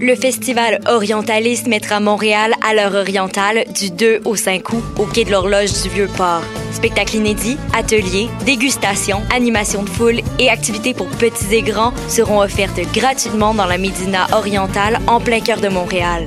[0.00, 5.24] Le festival Orientaliste mettra Montréal à l'heure orientale du 2 au 5 août au quai
[5.24, 6.42] de l'horloge du Vieux-Port.
[6.72, 12.80] Spectacles inédits, ateliers, dégustations, animations de foule et activités pour petits et grands seront offertes
[12.92, 16.26] gratuitement dans la Médina orientale en plein cœur de Montréal.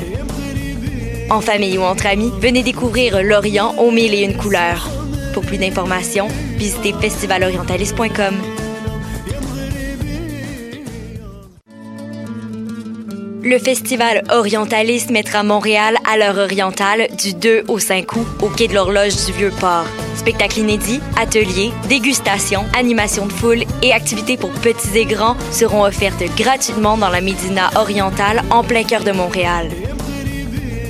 [1.29, 4.89] En famille ou entre amis, venez découvrir l'Orient aux mille et une couleurs.
[5.33, 8.35] Pour plus d'informations, visitez festivalorientaliste.com.
[13.43, 18.67] Le festival Orientaliste mettra Montréal à l'heure orientale du 2 au 5 août au quai
[18.67, 19.85] de l'horloge du Vieux-Port.
[20.15, 26.23] Spectacles inédits, ateliers, dégustations, animations de foule et activités pour petits et grands seront offertes
[26.37, 29.69] gratuitement dans la Médina orientale en plein cœur de Montréal.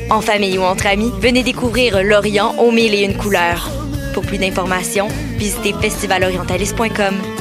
[0.09, 3.69] En famille ou entre amis, venez découvrir l'Orient aux mille et une couleurs.
[4.13, 7.40] Pour plus d'informations, visitez festivalorientaliste.com.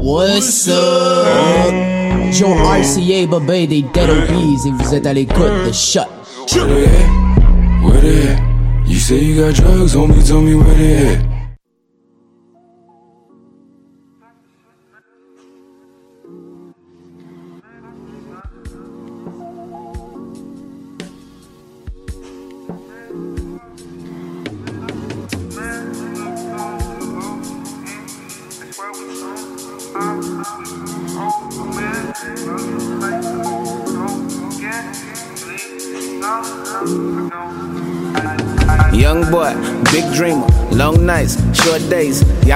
[0.00, 1.74] What's up?
[2.32, 6.00] Joe Rocca, Babé des Dead Obies et vous êtes à l'écoute de Shot.
[6.54, 7.82] Where they at?
[7.82, 8.42] Where they at?
[8.86, 11.37] You say you got drugs, homie, tell me where they at.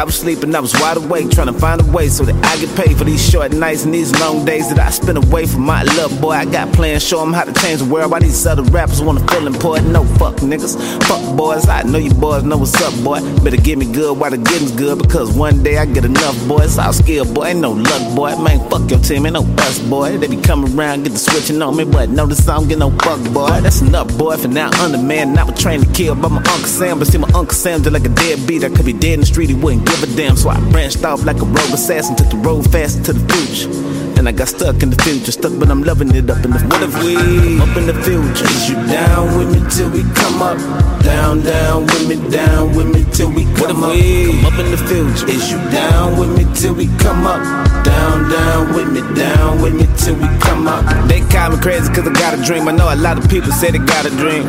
[0.02, 2.56] I was sleeping, I was wide awake, trying to find a way so that I
[2.58, 5.60] get paid for these short nights and these long days that I spend away from
[5.62, 6.32] my love boy.
[6.32, 8.10] I got plans, show 'em how to change the world.
[8.10, 9.90] Why these other rappers wanna feel important?
[9.90, 10.74] No fuck niggas,
[11.04, 11.68] fuck boys.
[11.68, 13.20] I know you boys know what's up, boy.
[13.44, 16.62] Better get me good while the getting's good because one day I get enough, boy.
[16.64, 17.44] It's all skill, boy.
[17.50, 18.34] Ain't no luck, boy.
[18.42, 20.18] Man, fuck your team, ain't no us, boy.
[20.18, 22.90] They be coming around, get the switching on me, but notice I don't get no
[22.90, 23.60] fuck, boy.
[23.60, 24.36] That's enough, boy.
[24.36, 26.98] For now, the man, not a trained to kill by my Uncle Sam.
[26.98, 28.64] But see, my Uncle Sam just like a deadbeat.
[28.64, 30.36] I could be dead in the street, he wouldn't give a damn.
[30.36, 33.70] So I branched off like a rogue assassin, took the road fast to the future.
[34.18, 36.60] And I got stuck in the future, stuck, but I'm loving it up in the
[36.70, 37.16] What if we
[37.60, 38.44] up in the future?
[38.44, 40.58] Is you down with me till we come up?
[41.02, 43.92] Down, down with me, down with me till we come up.
[43.92, 45.28] Come up in the future.
[45.28, 47.42] Is you down with me till we come up?
[47.84, 50.84] Down, down with me, down with me till we come up.
[51.08, 52.68] They call me crazy cause I got a dream.
[52.68, 54.46] I know a lot of people say they got a dream.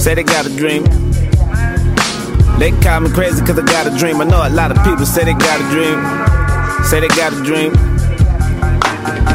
[0.00, 1.09] Say they got a dream.
[2.60, 4.20] They call me crazy cause I got a dream.
[4.20, 5.96] I know a lot of people say they got a dream.
[6.84, 7.72] Say they got a dream.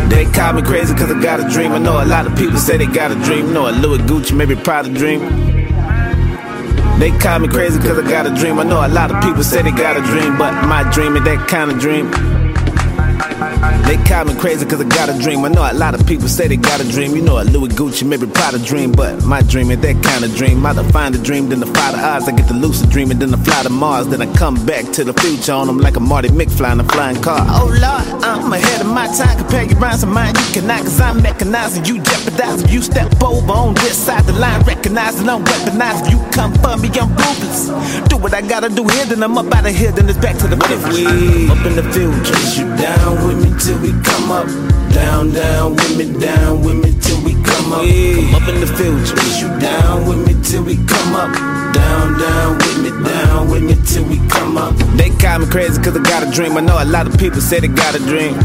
[0.10, 1.72] They call me crazy cause I got a dream.
[1.72, 3.52] I know a lot of people say they got a dream.
[3.52, 5.22] know a Louis Gucci, maybe proud of dream.
[7.00, 8.60] They call me crazy cause I got a dream.
[8.60, 11.24] I know a lot of people say they got a dream, but my dream is
[11.24, 12.12] that kind of dream.
[13.86, 15.46] They call me crazy cause I got a dream.
[15.46, 17.16] I know a lot of people say they got a dream.
[17.16, 20.26] You know a Louis Gucci, maybe proud of dream, but my dream is that kind
[20.26, 20.66] of dream.
[20.66, 22.28] I define the dream, then defy the odds.
[22.28, 24.08] I get the lucid dream and then I fly to Mars.
[24.08, 26.84] Then I come back to the future on them like a Marty McFly in a
[26.84, 27.46] flying car.
[27.50, 29.38] Oh Lord, I'm ahead of my time.
[29.38, 31.88] Compare your rhymes to mine, you cannot cause I'm mechanizing.
[31.88, 32.70] You jeopardizing.
[32.70, 36.08] You step over on this side the line, recognizing I'm weaponized.
[36.08, 37.70] If you come for me, I'm ruthless.
[38.10, 40.38] Do what I gotta do here, then I'm up out of here, then it's back
[40.38, 41.06] to the What if we
[41.50, 42.40] up in the future?
[42.58, 44.48] You down with me till we come up?
[44.94, 47.84] Down, down with me, down with me till we come up.
[47.84, 49.16] Come up in the future.
[49.40, 51.34] You down with me till we come up?
[51.74, 54.76] Down, down with me, down with me till we come up.
[54.98, 56.58] They call me crazy cause I got a dream.
[56.58, 58.40] I know a lot of people say they got a dream.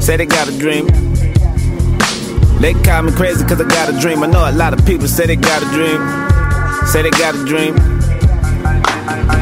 [0.00, 0.86] Say they got a dream.
[2.60, 4.22] They call me crazy cause I got a dream.
[4.22, 6.00] I know a lot of people say they got a dream.
[6.86, 7.95] Say they got a dream.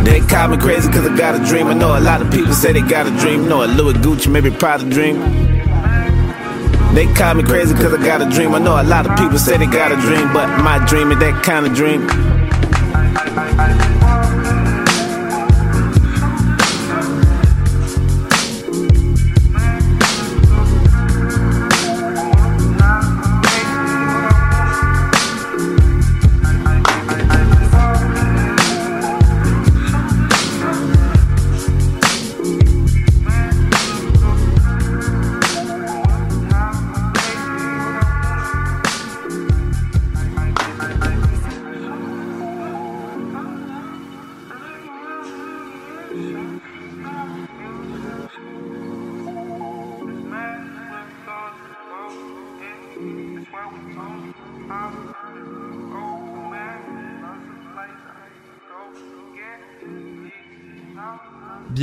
[0.05, 1.69] They call me crazy cause I got a dream.
[1.69, 3.49] I know a lot of people say they got a dream.
[3.49, 5.19] know a Louis Gucci, maybe proud of dream.
[6.95, 8.55] They call me crazy cause I got a dream.
[8.55, 11.19] I know a lot of people say they got a dream, but my dream is
[11.19, 12.34] that kind of dream.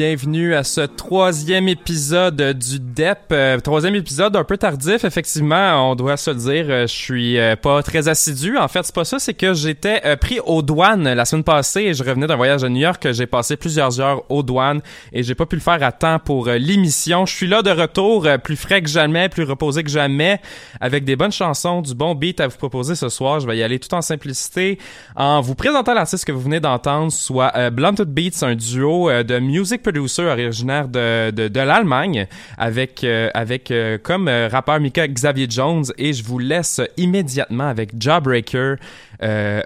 [0.04, 3.20] Bienvenue à ce troisième épisode du DEP.
[3.32, 6.66] Euh, troisième épisode un peu tardif, effectivement, on doit se le dire.
[6.70, 8.58] Euh, je suis euh, pas très assidu.
[8.58, 11.94] En fait, c'est pas ça, c'est que j'étais pris aux douanes la semaine passée et
[11.94, 13.12] je revenais d'un voyage à New York.
[13.12, 14.82] J'ai passé plusieurs heures aux douanes
[15.14, 17.28] et j'ai pas pu le faire à temps pour l'émission.
[17.28, 20.42] Je suis là de retour, plus frais que jamais, plus reposé que jamais,
[20.80, 23.40] avec des bonnes chansons, du bon beat à vous proposer ce soir.
[23.40, 24.80] Je vais y aller tout en simplicité
[25.16, 29.84] en vous présentant l'artiste que vous venez d'entendre, soit Blunted Beats, un duo de music
[29.92, 32.26] producer originaire de, de, de l'Allemagne
[32.58, 37.68] avec, euh, avec euh, comme euh, rappeur Mika Xavier Jones et je vous laisse immédiatement
[37.68, 38.78] avec Jawbreaker,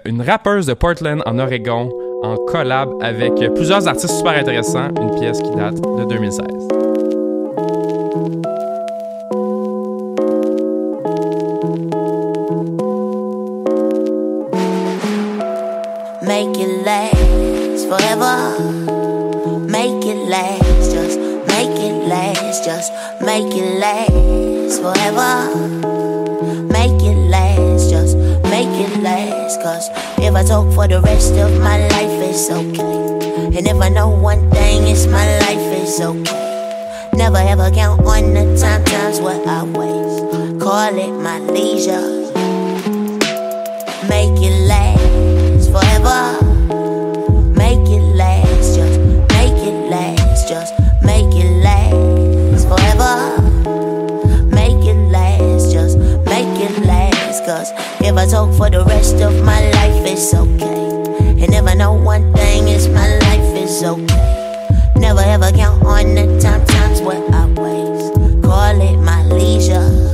[0.04, 1.90] une rappeuse de Portland en Oregon
[2.22, 6.46] en collab avec plusieurs artistes super intéressants, une pièce qui date de 2016.
[16.22, 18.85] Make it last forever.
[20.36, 21.18] Last, just
[21.48, 22.92] make it last, just
[23.22, 25.32] make it last forever.
[26.76, 28.16] Make it last, just
[28.52, 29.62] make it last.
[29.62, 29.88] Cause
[30.18, 32.96] if I talk for the rest of my life, it's okay.
[33.56, 37.08] And if I know one thing, it's my life is okay.
[37.14, 40.60] Never ever count on the time, times what I waste.
[40.60, 42.08] Call it my leisure.
[44.08, 44.95] Make it last
[58.06, 61.42] If I talk for the rest of my life, it's okay.
[61.42, 64.68] And I know one thing, it's my life is okay.
[64.94, 68.44] Never ever count on the time, times where I waste.
[68.44, 70.05] Call it my leisure.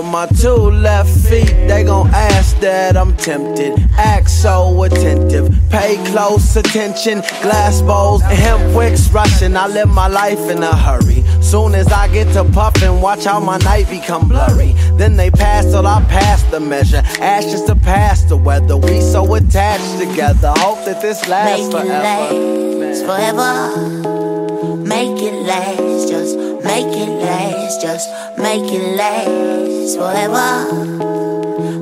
[0.00, 3.78] With my two left feet, they gon' ask that I'm tempted.
[3.98, 7.20] Act so attentive, pay close attention.
[7.42, 9.58] Glass bowls and hemp wicks rushing.
[9.58, 11.22] I live my life in a hurry.
[11.42, 14.72] Soon as I get to puffin', watch how my night become blurry.
[14.96, 17.02] Then they pass till I pass the measure.
[17.20, 18.78] Ashes to pass the weather.
[18.78, 20.54] We so attached together.
[20.56, 22.34] Hope that this lasts Make forever.
[22.34, 24.76] It last forever.
[24.76, 31.00] Make it last, just make it last, just make it last forever.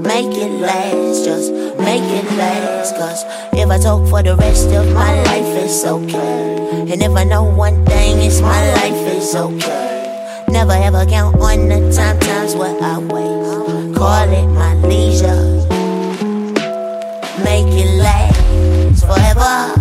[0.03, 2.97] Make it last, just make it last.
[2.97, 6.87] Cause if I talk for the rest of my life, it's okay.
[6.91, 10.45] And if I know one thing, it's my life is okay.
[10.49, 13.97] Never ever count on the time, times what I waste.
[13.97, 15.45] Call it my leisure.
[17.45, 19.75] Make it last forever.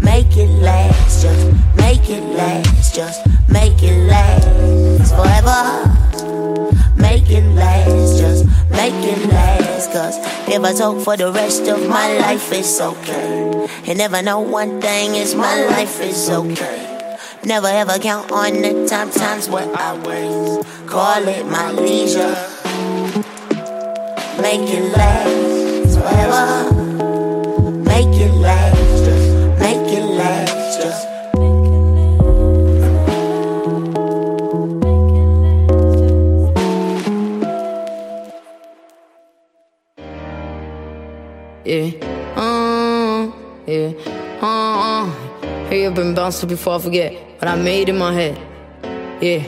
[0.00, 5.90] Make it last, just make it last, just make it last forever.
[6.96, 9.92] Make it last, just make it last.
[9.92, 10.16] Cause
[10.48, 13.68] if I talk for the rest of my life, it's okay.
[13.86, 16.86] And I know one thing, is my life is okay.
[17.44, 20.86] Never ever count on the time, times where I waste.
[20.86, 22.36] Call it my leisure.
[24.42, 26.72] Make it last forever.
[27.84, 28.89] Make it last,
[41.70, 41.92] Yeah.
[42.34, 43.30] Uh,
[43.64, 43.92] yeah.
[44.42, 45.10] Uh, uh.
[45.68, 48.36] Hey, I've been bouncing before I forget, but I made in my head.
[49.22, 49.46] Yeah.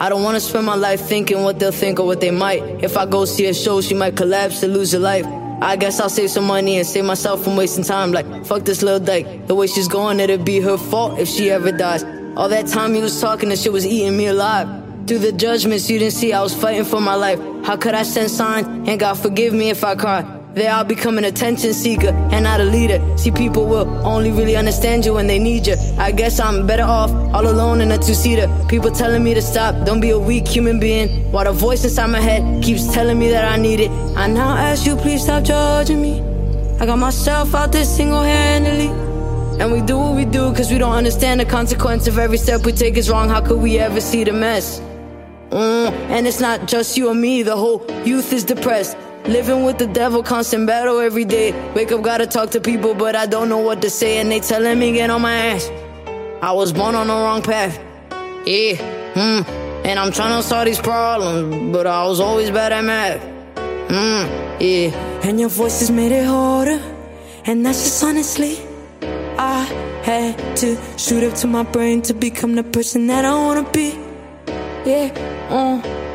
[0.00, 2.64] I don't wanna spend my life thinking what they'll think or what they might.
[2.82, 5.24] If I go see a show, she might collapse and lose her life.
[5.62, 8.10] I guess I'll save some money and save myself from wasting time.
[8.10, 9.46] Like, fuck this little dyke.
[9.46, 12.02] The way she's going, it'll be her fault if she ever dies.
[12.36, 14.66] All that time he was talking, that shit was eating me alive.
[15.06, 17.38] Through the judgments, you didn't see I was fighting for my life.
[17.64, 18.66] How could I send signs?
[18.88, 20.37] And God forgive me if I cry.
[20.58, 22.98] They all become an attention seeker and not a leader.
[23.16, 25.76] See, people will only really understand you when they need you.
[25.96, 28.48] I guess I'm better off all alone in a two seater.
[28.68, 31.30] People telling me to stop, don't be a weak human being.
[31.30, 33.90] While the voice inside my head keeps telling me that I need it.
[34.16, 36.22] I now ask you, please stop judging me.
[36.80, 38.88] I got myself out there single handedly.
[39.62, 42.66] And we do what we do cause we don't understand the consequence of every step
[42.66, 43.28] we take is wrong.
[43.28, 44.80] How could we ever see the mess?
[45.50, 48.96] Mm, and it's not just you and me, the whole youth is depressed.
[49.28, 51.52] Living with the devil, constant battle every day.
[51.74, 54.40] Wake up, gotta talk to people, but I don't know what to say, and they
[54.40, 55.70] telling me get on my ass.
[56.40, 57.78] I was born on the wrong path.
[58.46, 58.76] Yeah,
[59.12, 59.86] hmm.
[59.86, 63.22] And I'm trying to solve these problems, but I was always bad at math.
[63.90, 64.96] Hmm, yeah.
[65.26, 66.80] And your voices made it harder,
[67.44, 68.56] and that's just honestly.
[69.38, 69.64] I
[70.04, 73.90] had to shoot up to my brain to become the person that I wanna be.
[74.86, 75.12] Yeah,
[75.50, 76.07] uh.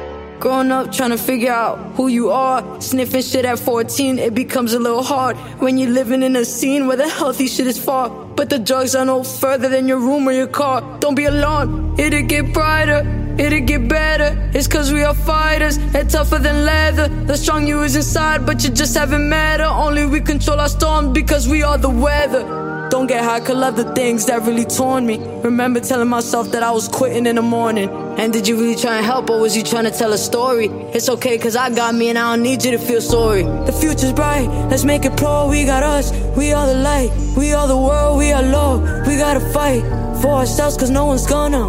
[0.43, 2.81] Growing up, trying to figure out who you are.
[2.81, 6.85] Sniffing shit at 14, it becomes a little hard when you're living in a scene
[6.85, 8.09] where the healthy shit is far.
[8.09, 10.81] But the drugs are no further than your room or your car.
[10.99, 13.21] Don't be alarmed, it'll get brighter.
[13.39, 14.51] It'll get better.
[14.53, 17.07] It's cause we are fighters and tougher than leather.
[17.07, 19.65] The strong you is inside, but you just haven't met her.
[19.65, 22.62] Only we control our storms because we are the weather.
[22.93, 25.17] Don't get high, could love the things that really torn me.
[25.41, 27.89] Remember telling myself that I was quitting in the morning.
[28.19, 30.67] And did you really try and help, or was you trying to tell a story?
[30.93, 33.41] It's okay, cause I got me and I don't need you to feel sorry.
[33.41, 35.49] The future's bright, let's make it pro.
[35.49, 38.83] We got us, we are the light, we are the world, we are love.
[39.07, 39.81] We gotta fight
[40.21, 41.65] for ourselves, cause no one's gonna,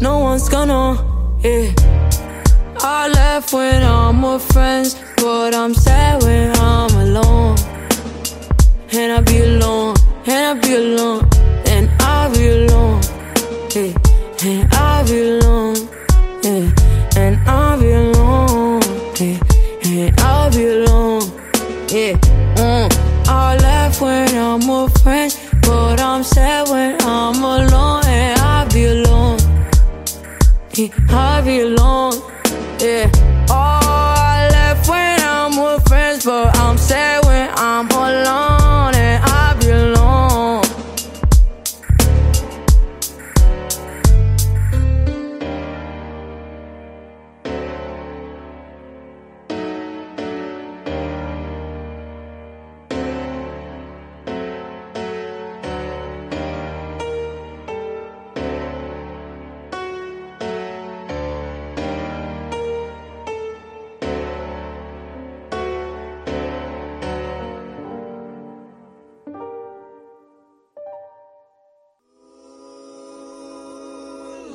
[0.00, 1.02] no one's gonna,
[1.42, 1.74] yeah.
[2.78, 7.56] I left when I'm with friends, but I'm sad when I'm alone.
[8.92, 9.96] And I be alone
[10.30, 11.28] and I be alone,
[11.66, 13.02] and I be alone,
[13.74, 13.92] yeah,
[14.44, 15.76] and I be alone,
[16.44, 18.80] yeah, and I be alone,
[19.18, 19.38] yeah,
[19.84, 21.22] and I be alone,
[21.88, 22.14] yeah.
[22.62, 23.26] Mm.
[23.26, 28.84] I laugh when I'm with friends, but I'm sad when I'm alone, and I be
[28.86, 29.38] alone,
[30.74, 31.79] yeah, I be alone,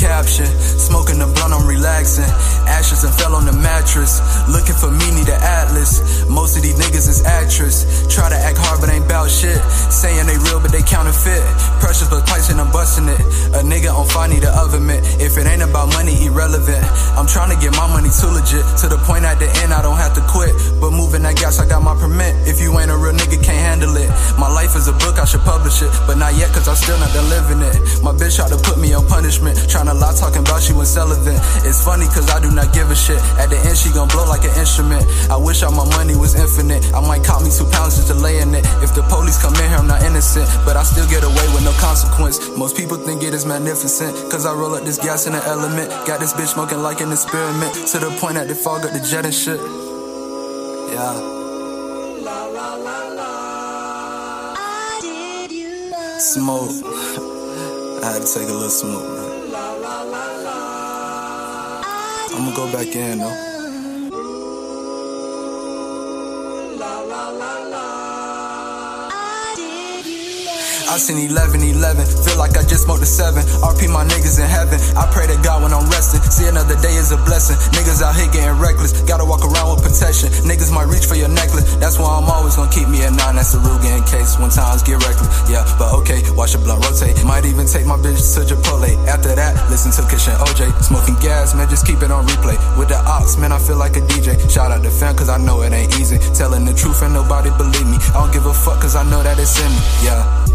[0.00, 0.48] caption.
[0.80, 2.24] Smoking the blunt, I'm relaxing.
[2.64, 4.24] Ashes and fell on the mattress.
[4.48, 6.24] Looking for me, need an atlas.
[6.24, 7.84] Most of these niggas is actress.
[8.08, 9.60] Try to act hard, but ain't bout shit.
[9.92, 11.44] Saying they real, but they counterfeit.
[11.84, 13.20] Precious, but price and I'm busting it.
[13.52, 15.04] A nigga on fire, need a oven mitt.
[15.20, 16.80] If it ain't about money, irrelevant.
[17.20, 18.64] I'm trying to get my money too legit.
[18.80, 20.56] To the point at the end, I don't have to quit.
[20.80, 22.32] But moving that gas, I got my permit.
[22.48, 24.08] If you ain't a real nigga, can't handle it.
[24.40, 25.92] My life is a book, I should publish it.
[26.08, 27.76] But not yet, cause I'm still not done living it.
[28.00, 29.60] My bitch tried to put me on punishment.
[29.90, 31.34] Tryna lie, talking about she was Sullivan.
[31.66, 33.18] It's funny, cause I do not give a shit.
[33.42, 35.02] At the end, she gon' blow like an instrument.
[35.28, 36.86] I wish all my money was infinite.
[36.94, 38.62] I might cop me two pounds just to lay in it.
[38.86, 40.46] If the police come in here, I'm not innocent.
[40.64, 42.38] But I still get away with no consequence.
[42.56, 44.14] Most people think it is magnificent.
[44.30, 45.90] Cause I roll up this gas in an element.
[46.06, 47.74] Got this bitch smoking like an experiment.
[47.90, 49.58] To the point that they fog up the jet and shit.
[50.94, 51.18] Yeah.
[56.20, 56.70] Smoke.
[58.02, 59.04] I had to take a little smoke,
[62.40, 63.50] I'ma go back in though.
[70.90, 73.38] I seen 11 11, feel like I just smoked a 7.
[73.62, 74.74] RP my niggas in heaven.
[74.98, 76.18] I pray to God when I'm resting.
[76.34, 77.54] See another day is a blessing.
[77.78, 78.90] Niggas out here getting reckless.
[79.06, 80.34] Gotta walk around with protection.
[80.42, 81.78] Niggas might reach for your necklace.
[81.78, 83.22] That's why I'm always gonna keep me a 9.
[83.22, 85.30] That's a Ruger in case when times get reckless.
[85.46, 87.14] Yeah, but okay, watch your blunt rotate.
[87.22, 88.90] Might even take my bitch to Chipotle.
[89.06, 90.74] After that, listen to and OJ.
[90.82, 92.58] Smoking gas, man, just keep it on replay.
[92.74, 94.34] With the ox, man, I feel like a DJ.
[94.50, 96.18] Shout out the fam, cause I know it ain't easy.
[96.34, 98.02] Telling the truth and nobody believe me.
[98.10, 99.78] I don't give a fuck, cause I know that it's in me.
[100.02, 100.50] Yeah.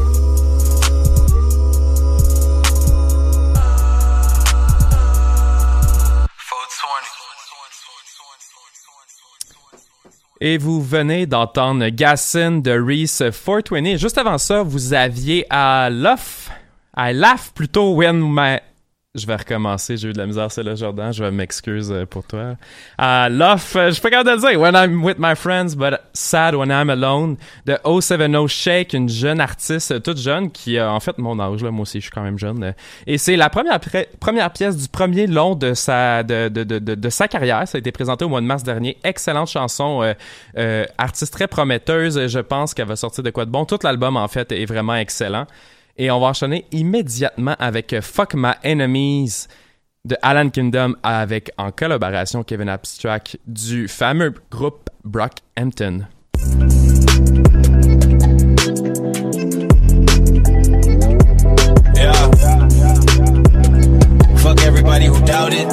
[10.41, 13.95] Et vous venez d'entendre Gassin de Reese 420.
[13.95, 16.49] Juste avant ça, vous aviez à Luff,
[16.93, 18.59] à Laugh plutôt, When My
[19.15, 21.13] je vais recommencer, j'ai eu de la misère, c'est là, Jordan.
[21.13, 22.55] Je vais m'excuser euh, pour toi.
[22.99, 24.59] Uh, Love, euh, je pas capable de le dire.
[24.59, 27.37] When I'm with my friends, but sad when I'm alone.
[27.65, 31.63] De 070 Shake, une jeune artiste, euh, toute jeune, qui a en fait mon âge,
[31.63, 32.73] là, moi aussi, je suis quand même jeune.
[33.07, 33.79] Et c'est la première,
[34.19, 37.67] première pièce du premier long de sa, de, de, de, de, sa carrière.
[37.67, 38.97] Ça a été présenté au mois de mars dernier.
[39.03, 40.13] Excellente chanson,
[40.57, 42.27] euh, artiste très prometteuse.
[42.27, 43.65] Je pense qu'elle va sortir de quoi de bon.
[43.65, 45.47] Tout l'album, en fait, est vraiment excellent.
[45.97, 49.47] Et on va enchaîner immédiatement avec Fuck My Enemies
[50.03, 56.07] de Alan Kingdom avec en collaboration Kevin Abstract du fameux groupe Brockhampton.
[61.95, 62.29] Yeah.
[64.37, 65.69] Fuck everybody who doubted.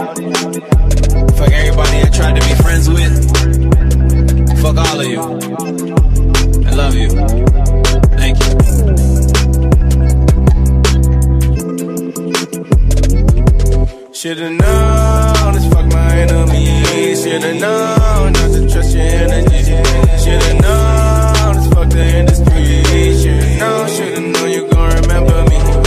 [1.36, 4.62] Fuck everybody I tried to be friends with.
[4.62, 5.20] Fuck all of you.
[6.64, 7.10] I love you.
[8.16, 9.11] Thank you.
[14.22, 17.24] Should've known, it's fuck my enemies.
[17.24, 19.64] Should've known not to trust your energy.
[20.22, 22.84] Should've known, it's fuck the industry.
[23.20, 25.81] Should've known, should've known you gon' remember me.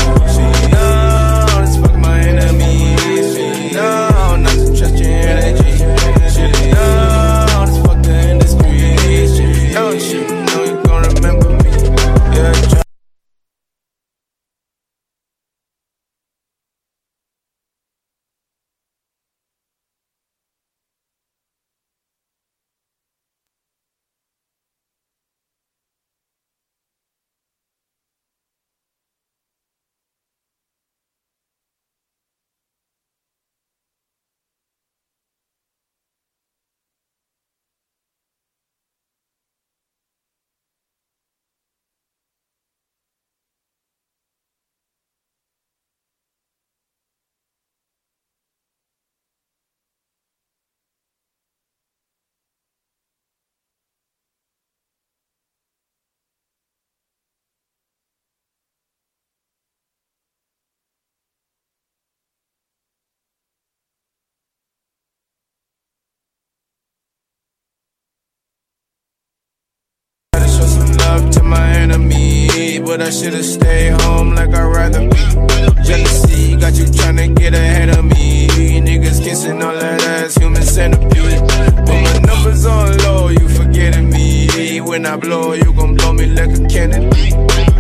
[72.96, 75.84] But I should've stayed home like I'd rather be.
[75.84, 78.48] Jealousy got you tryna get ahead of me.
[78.48, 81.42] Niggas kissing all that ass, human centipede.
[81.42, 84.80] But my numbers on low, you forgetting me.
[84.80, 87.32] When I blow, you gon' blow me like a Kennedy.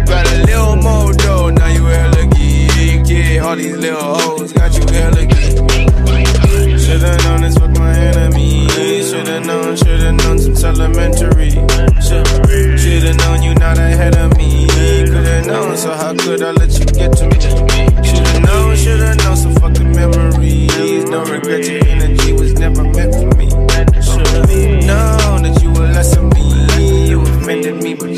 [0.05, 3.07] Got a little more dough, now you hella geek.
[3.07, 6.77] Yeah, all these little hoes got you hella geek.
[6.77, 8.84] Should've known this fuck my enemy.
[9.35, 11.49] Should've known, should've known since elementary.
[11.99, 14.65] Should've, known you not ahead of me.
[14.65, 17.41] Could've known, so how could I let you get to me?
[17.41, 21.03] Should've known, should've known, so fuck the memories.
[21.09, 23.49] Don't regret your energy was never meant for me.
[23.99, 27.09] Should've known that you were less of me.
[27.09, 28.14] You offended me, but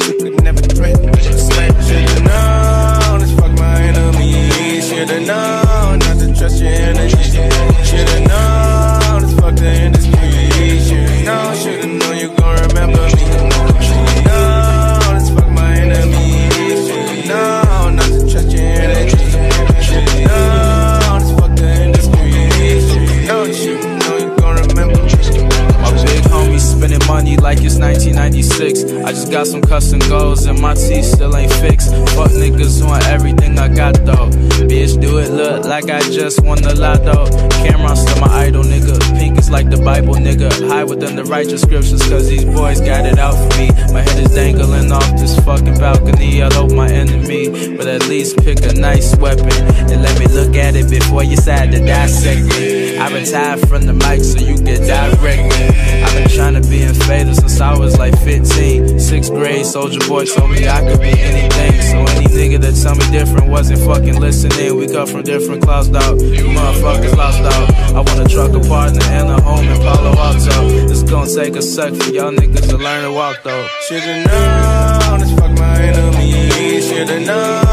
[53.68, 55.62] from the mic so you get direct me.
[56.02, 59.00] I've been trying to be in Fader since I was like 15.
[59.00, 61.82] Sixth grade, Soldier Boy told me I could be anything.
[61.92, 64.76] So any nigga that tell me different wasn't fucking listening.
[64.76, 66.22] We come from different clouds, dog.
[66.22, 67.70] You motherfuckers lost, dog.
[67.96, 70.90] I want a trucker partner and a home in Palo Alto.
[70.90, 73.68] It's gonna take a sec for y'all niggas to learn to walk, though.
[73.88, 76.82] Should've known, it's fuck my enemy.
[76.82, 77.67] Should've known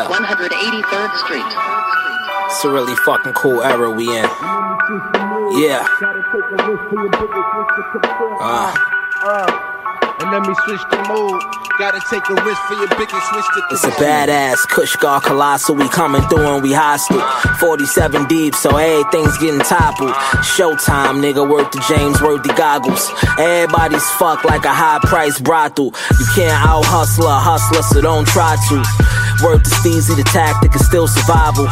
[0.00, 1.44] Yeah, 183rd Street.
[2.46, 4.24] it's a really fucking cool era we in.
[5.60, 5.86] Yeah.
[9.22, 9.69] Uh,
[10.20, 11.40] And let me switch the mode.
[11.78, 15.74] Gotta take a risk for your biggest switch to It's a badass Kush Guard Colossal.
[15.76, 17.22] We coming through and we hostile.
[17.56, 20.12] 47 deep, so everything's getting toppled.
[20.44, 23.10] Showtime, nigga, worth the James Worthy goggles.
[23.38, 25.86] Everybody's fucked like a high price brothel.
[25.86, 28.76] You can't out hustle a hustler, so don't try to.
[29.42, 31.64] Worth the steezy, the tactic is still survival.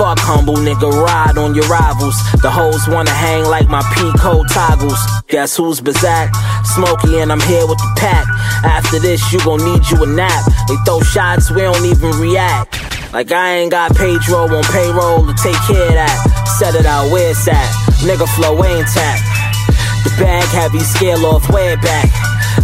[0.00, 2.16] Fuck humble, nigga, ride on your rivals.
[2.40, 4.98] The hoes wanna hang like my P code toggles.
[5.28, 6.32] Guess who's Bazak?
[6.64, 8.26] Smokey, and I'm here with the pack.
[8.64, 10.44] After this, you gon' need you a nap.
[10.68, 12.78] They throw shots, we don't even react.
[13.12, 16.16] Like I ain't got payroll on payroll to take care of that.
[16.58, 17.68] Set it out where it's at.
[18.04, 19.22] Nigga flow ain't tapped.
[20.04, 22.08] The bag heavy, scale off way back.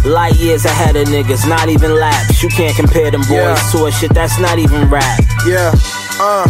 [0.05, 2.43] Light years ahead of niggas, not even laps.
[2.43, 3.55] You can't compare them boys Yeah.
[3.71, 5.19] to a shit that's not even rap.
[5.47, 5.73] Yeah,
[6.19, 6.47] uh.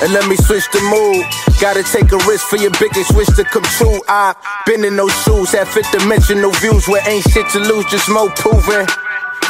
[0.00, 1.26] And let me switch the mood.
[1.60, 4.00] Gotta take a risk for your biggest wish to come true.
[4.06, 4.34] I
[4.64, 8.30] been in those shoes, have fifth dimensional views where ain't shit to lose, just more
[8.30, 8.86] proving.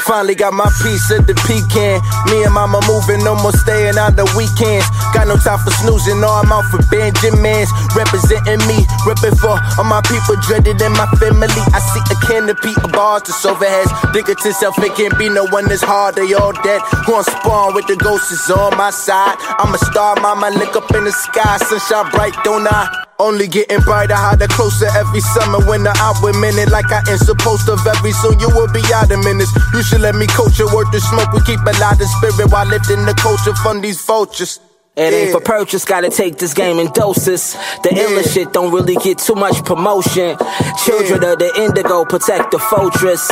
[0.07, 2.01] Finally got my piece of the pecan.
[2.31, 4.87] Me and mama moving, no more staying on the weekends.
[5.13, 7.71] Got no time for snoozing, no, I'm out for Benjamins.
[7.97, 11.63] Representing me, ripping for all my people dreaded in my family.
[11.75, 13.91] I see a canopy of bars, the overheads.
[14.13, 16.81] Think to self, it can't be no one that's hard, they all dead.
[17.07, 19.37] Going spawn with the ghosts is on my side.
[19.59, 23.08] I'm a star, mama, look up in the sky, sunshine bright, don't I?
[23.21, 27.19] Only getting brighter, harder, closer every summer when the out with minute like I ain't
[27.19, 28.39] supposed to very soon.
[28.39, 29.51] You will be out of minutes.
[29.75, 31.33] You should let me coach your worth the smoke.
[31.33, 34.61] We keep a lot of spirit while lifting the culture from these vultures.
[34.99, 37.53] It ain't for purchase, gotta take this game in doses.
[37.85, 40.37] The illest shit don't really get too much promotion.
[40.85, 43.25] Children of the indigo protect the fortress.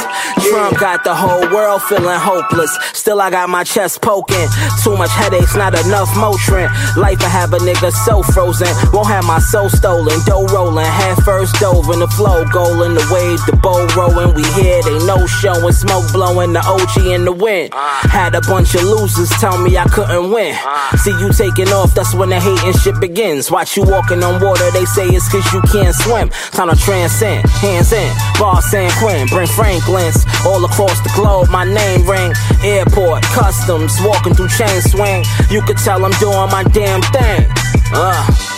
[0.48, 2.70] Trump got the whole world feeling hopeless.
[2.92, 4.46] Still, I got my chest poking.
[4.84, 6.70] Too much headaches, not enough Motrin.
[6.96, 8.68] Life I have a nigga so frozen.
[8.92, 10.20] Won't have my soul stolen.
[10.24, 12.44] Dough rolling, head first dove in the flow.
[12.44, 14.34] Goal in the wave, the bow rolling.
[14.36, 15.72] We here, they no showing.
[15.72, 17.70] Smoke blowing, the OG in the wind.
[17.72, 18.06] Ah.
[18.08, 20.54] Had a bunch of losers tell me I couldn't win.
[20.62, 20.94] Ah.
[21.02, 23.50] See you taking off, that's when the hating shit begins.
[23.50, 26.28] Watch you walking on water, they say it's cause you can't swim.
[26.52, 31.48] Time to transcend, hands in, bar San Quinn, bring Franklin's all across the globe.
[31.48, 35.24] My name ring, airport, customs, walking through chain swing.
[35.50, 37.46] You could tell I'm doing my damn thing.
[37.92, 38.55] Uh.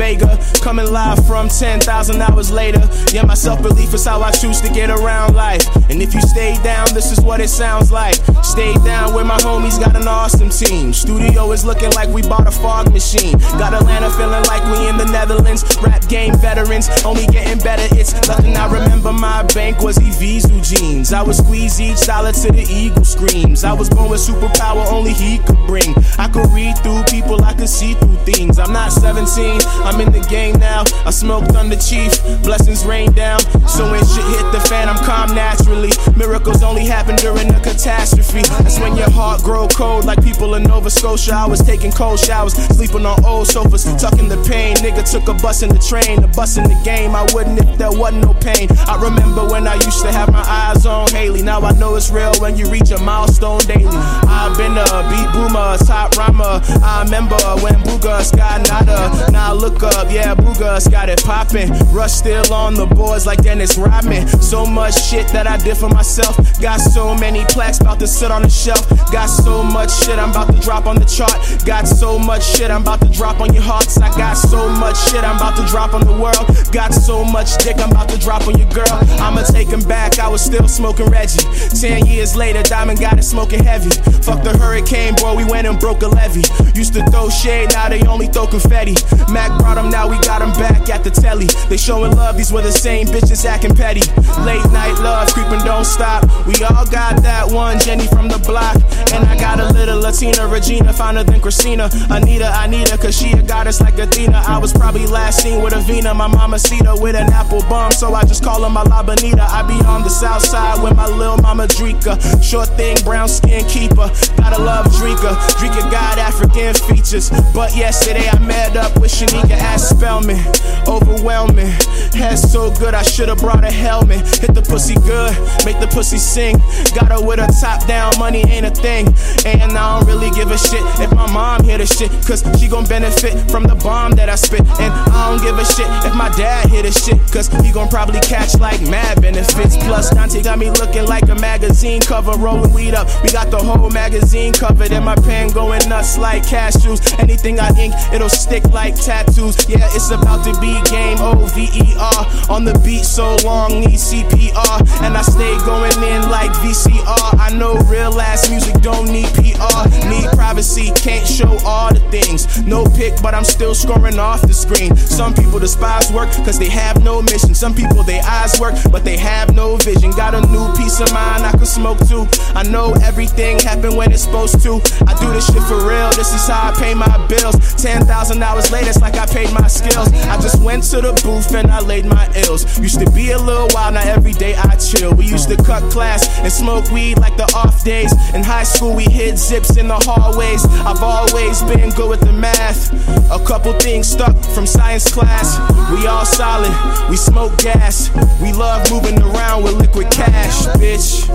[0.00, 0.38] Vega.
[0.62, 2.86] Coming live from 10,000 hours later.
[3.12, 5.64] Yeah, my self belief is how I choose to get around life.
[5.88, 8.16] And if you stay down, this is what it sounds like.
[8.42, 10.92] Stay down where my homies got an awesome team.
[10.92, 13.38] Studio is looking like we bought a fog machine.
[13.56, 15.64] Got Atlanta feeling like we in the Netherlands.
[15.82, 17.88] Rap game veterans, only getting better.
[17.96, 19.10] It's nothing I remember.
[19.10, 21.14] My bank was Evisu jeans.
[21.14, 23.64] I would squeeze each dollar to the eagle screams.
[23.64, 25.94] I was born with superpower only he could bring.
[26.18, 28.58] I could read through people, I could see through things.
[28.58, 30.84] I'm not 17, I'm in the game now.
[31.06, 33.38] I smoked on the chief, blessings rain down.
[33.68, 35.90] So when shit hit the fan, I'm calm naturally.
[36.16, 38.42] Miracles only happen during a catastrophe.
[38.58, 41.34] That's when your heart grow cold, like people in Nova Scotia.
[41.34, 44.74] I was taking cold showers, sleeping on old sofas, tucking the pain.
[44.76, 47.14] Nigga took a bus in the train, a bus in the game.
[47.14, 48.68] I wouldn't if there wasn't no pain.
[48.88, 51.42] I remember when I used to have my eyes on Haley.
[51.42, 53.86] Now I know it's real when you reach a milestone daily.
[53.86, 56.60] I've been a beat boomer, top rhymer.
[56.82, 59.30] I remember when Bugus got nada.
[59.30, 61.70] Now look up, yeah, Bugus got it poppin'.
[61.92, 64.28] Russ still on the boards like Dennis Rodman.
[64.28, 66.36] So much shit that I did for myself.
[66.60, 68.88] Got so many plaques about to sit on the shelf.
[69.12, 71.38] Got so much shit I'm about to drop on the chart.
[71.64, 73.98] Got so much shit I'm about to drop on your hearts.
[73.98, 76.46] I got so much shit I'm about to drop on the world.
[76.72, 78.98] Got so much dick I'm about to drop on your girl.
[79.20, 81.44] I'ma take him back, I was still smoking Reggie.
[81.80, 83.90] Ten years later, Diamond got it smoking heavy.
[84.22, 86.44] Fuck the hurricane, boy, we went and broke a levee.
[86.74, 88.94] Used to throw shade, now they only throw confetti.
[89.32, 91.46] Mac brought them, now we got them back at the telly.
[91.68, 94.02] They showing love, these were the same bitches acting petty.
[94.42, 96.24] Late night love, creeping, don't stop.
[96.46, 98.76] We all got that one Jenny from the block.
[99.12, 101.90] And I got a little Latina, Regina, finer than Christina.
[102.10, 104.42] Anita, Anita, cause she a goddess like Athena.
[104.46, 107.90] I was probably last seen with a Vina, my mama Cita with an apple bum.
[107.92, 109.42] So I just call her my La Bonita.
[109.42, 112.42] I be on the south side with my lil mama Drika.
[112.42, 114.10] Short thing, brown skin keeper.
[114.36, 115.34] Gotta love Drika.
[115.58, 117.30] Drika got African features.
[117.54, 120.40] But yesterday I met up with Shanika at Spelman.
[120.86, 121.72] Oh, Overwhelming.
[122.12, 124.20] Head so good, I should've brought a helmet.
[124.38, 125.32] Hit the pussy good,
[125.64, 126.58] make the pussy sing.
[126.94, 129.06] Got her with a top down, money ain't a thing.
[129.46, 132.10] And I don't really give a shit if my mom hear the shit.
[132.26, 134.60] Cause she gon' benefit from the bomb that I spit.
[134.80, 137.18] And I don't give a shit if my dad hear the shit.
[137.32, 139.76] Cause he gon' probably catch like mad benefits.
[139.76, 143.08] Plus, Dante got me looking like a magazine cover, rolling weed up.
[143.22, 147.00] We got the whole magazine covered, and my pen going nuts like cashews.
[147.18, 149.56] Anything I ink, it'll stick like tattoos.
[149.68, 152.26] Yeah, it's about to be game O V E R.
[152.50, 154.82] On the beat so long, need CPR.
[155.02, 157.38] And I stay going in like VCR.
[157.38, 159.86] I know real ass music don't need PR.
[160.10, 162.62] Need privacy, can't show all the things.
[162.66, 164.96] No pick, but I'm still scoring off the screen.
[164.96, 167.54] Some people despise work cause they have no mission.
[167.54, 170.10] Some people they eyes work, but they have no vision.
[170.10, 172.26] Got a new peace of mind I could smoke too.
[172.54, 174.80] I know everything happened when it's supposed to.
[175.06, 177.56] I do this shit for real, this is how I pay my bills.
[177.80, 180.12] Ten thousand hours later, it's like I paid my skills.
[180.24, 182.78] I just went to the booth and I laid my ills.
[182.78, 185.12] Used to be a little wild, now every day I chill.
[185.12, 188.12] We used to cut class and smoke weed like the off days.
[188.34, 190.64] In high school, we hid zips in the hallways.
[190.86, 192.92] I've always been good with the math.
[193.30, 195.58] A couple things stuck from science class.
[195.92, 196.72] We all solid,
[197.10, 198.10] we smoke gas.
[198.40, 201.28] We love moving around with liquid cash, bitch.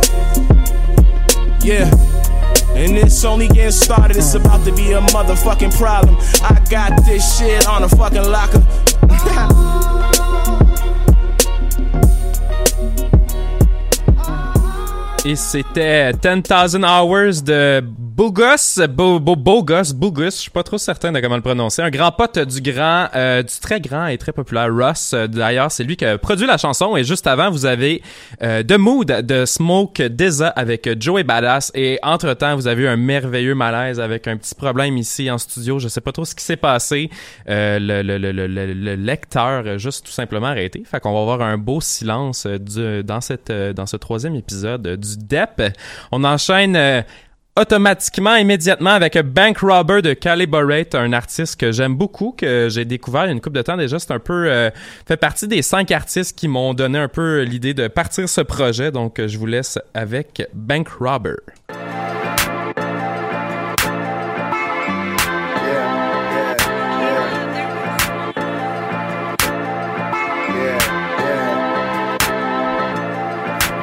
[1.64, 2.15] Yeah.
[2.76, 6.18] And it's only getting started, it's about to be a motherfucking problem.
[6.44, 8.62] I got this shit on a fucking locker.
[15.28, 17.82] Et c'était uh, 10,000 Hours de
[18.16, 21.82] Bogus, Bo, Bo, Bogus, Bogus, je suis pas trop certain de comment le prononcer.
[21.82, 25.12] Un grand pote du grand, euh, du très grand et très populaire Russ.
[25.14, 26.96] Euh, D'ailleurs, c'est lui qui a produit la chanson.
[26.96, 28.02] Et juste avant, vous avez
[28.42, 31.74] euh, The Mood de Smoke Dizza avec Joey Badass.
[31.76, 35.80] Et entre-temps, vous avez eu un merveilleux malaise avec un petit problème ici en studio.
[35.80, 37.10] Je sais pas trop ce qui s'est passé.
[37.50, 40.84] Euh, le, le, le, le, le lecteur juste tout simplement arrêté.
[40.90, 45.18] Fait qu'on va avoir un beau silence du, dans, cette, dans ce troisième épisode du
[45.18, 45.76] DEP.
[46.14, 47.02] On enchaîne euh,
[47.58, 53.24] automatiquement, immédiatement avec Bank Robber de Caliborate, un artiste que j'aime beaucoup, que j'ai découvert
[53.24, 53.98] il y a une couple de temps déjà.
[53.98, 54.70] C'est un peu euh,
[55.08, 58.92] fait partie des cinq artistes qui m'ont donné un peu l'idée de partir ce projet.
[58.92, 61.36] Donc, je vous laisse avec Bank Robber.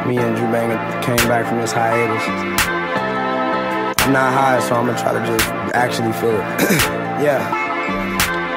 [0.05, 2.82] Me and Drew Banger came back from this hiatus.
[4.03, 5.47] I'm not high, so I'm gonna try to just
[5.79, 6.43] actually feel it.
[7.23, 7.39] yeah.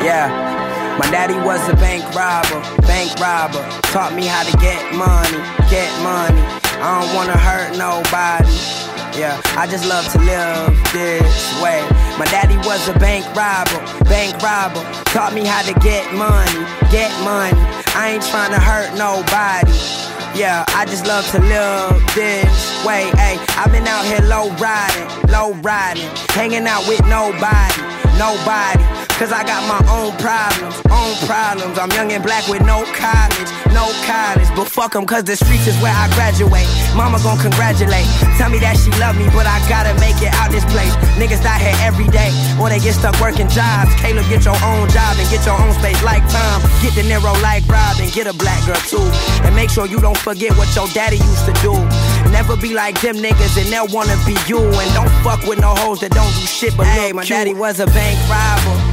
[0.01, 0.97] Yeah.
[0.97, 3.62] My daddy was a bank robber, bank robber.
[3.93, 5.38] Taught me how to get money,
[5.69, 6.41] get money.
[6.81, 8.49] I don't wanna hurt nobody.
[9.13, 11.86] Yeah, I just love to live this way.
[12.17, 14.81] My daddy was a bank robber, bank robber.
[15.13, 17.53] Taught me how to get money, get money.
[17.93, 19.71] I ain't trying to hurt nobody.
[20.36, 23.10] Yeah, I just love to live this way.
[23.15, 27.82] Hey, I've been out here low riding, low riding, hanging out with nobody,
[28.19, 29.05] nobody.
[29.15, 31.80] Cause I got my own problems, own problems.
[31.80, 34.51] I'm young and black with no college, no college.
[34.60, 36.67] But fuck them, cause the streets is where I graduate.
[36.99, 38.04] Mama gon' congratulate.
[38.36, 40.91] Tell me that she love me, but I gotta make it out this place.
[41.15, 42.28] Niggas die here every day,
[42.60, 43.88] or they get stuck working jobs.
[44.04, 46.60] Caleb, get your own job and get your own space like Tom.
[46.84, 49.08] Get the Nero like Rob and get a black girl too.
[49.47, 51.71] And make sure you don't forget what your daddy used to do.
[52.36, 54.60] Never be like them niggas and they'll wanna be you.
[54.60, 57.80] And don't fuck with no hoes that don't do shit but hey, my daddy was
[57.80, 58.85] a bank robber, bank robber.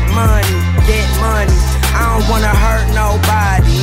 [0.00, 1.56] Get money, get money.
[1.92, 3.76] I don't wanna hurt nobody.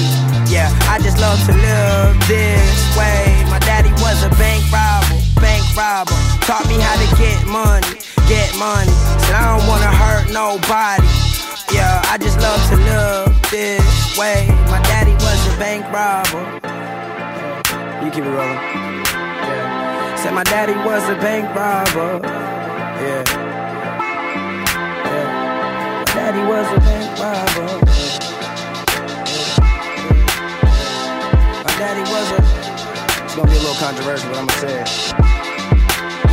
[0.49, 3.45] Yeah, I just love to live this way.
[3.49, 6.15] My daddy was a bank robber, bank robber.
[6.41, 8.91] Taught me how to get money, get money.
[9.25, 11.07] Said I don't wanna hurt nobody.
[11.73, 14.47] Yeah, I just love to live this way.
[14.71, 16.43] My daddy was a bank robber.
[18.03, 18.55] You keep it rolling.
[19.05, 20.15] Yeah.
[20.15, 22.25] Said my daddy was a bank robber.
[23.03, 23.46] Yeah.
[26.27, 27.67] My daddy was a bank robber.
[31.63, 33.23] My daddy was a.
[33.23, 34.89] It's gonna be a little controversial, but I'm gonna say it.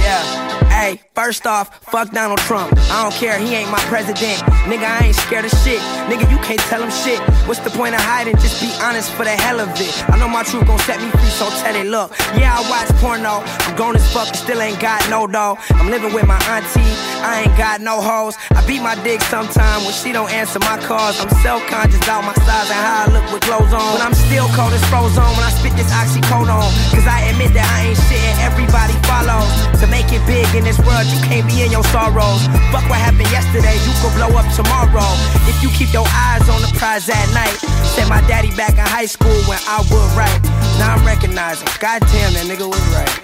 [0.00, 0.53] Yeah.
[0.84, 2.76] Hey, first off, fuck Donald Trump.
[2.92, 4.36] I don't care, he ain't my president.
[4.68, 5.80] Nigga, I ain't scared of shit.
[6.12, 7.16] Nigga, you can't tell him shit.
[7.48, 8.36] What's the point of hiding?
[8.36, 9.88] Just be honest for the hell of it.
[10.12, 11.88] I know my truth gon' set me free, so tell it.
[11.88, 13.40] Look, yeah, I watch porno.
[13.64, 15.56] I'm grown as fuck, still ain't got no dough.
[15.72, 16.92] I'm living with my auntie,
[17.24, 18.36] I ain't got no hoes.
[18.52, 21.16] I beat my dick sometime when she don't answer my calls.
[21.16, 23.96] I'm self-conscious about my size and how I look with clothes on.
[23.96, 26.68] But I'm still cold as frozen when I spit this oxycodone.
[26.92, 29.48] Cause I admit that I ain't shit and everybody follows.
[29.80, 32.46] To make it big in this world, you can't be in your sorrows.
[32.72, 35.10] Fuck what happened yesterday, you could blow up tomorrow.
[35.46, 37.56] If you keep your eyes on the prize at night.
[37.94, 40.42] Said my daddy back in high school when I would write.
[40.78, 43.14] Now I'm recognizing, goddamn, that nigga was right.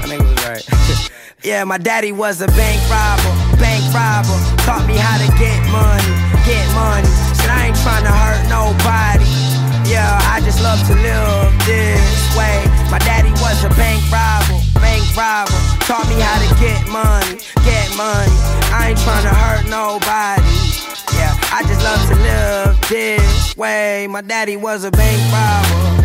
[0.00, 1.10] That nigga was right.
[1.44, 4.38] yeah, my daddy was a bank robber, bank robber.
[4.64, 6.10] Taught me how to get money,
[6.48, 7.08] get money.
[7.36, 9.43] Said I ain't trying to hurt nobody.
[9.86, 12.64] Yeah, I just love to live this way.
[12.90, 15.52] My daddy was a bank robber, bank robber.
[15.84, 18.36] Taught me how to get money, get money.
[18.72, 20.42] I ain't trying to hurt nobody.
[21.16, 24.06] Yeah, I just love to live this way.
[24.08, 26.03] My daddy was a bank robber.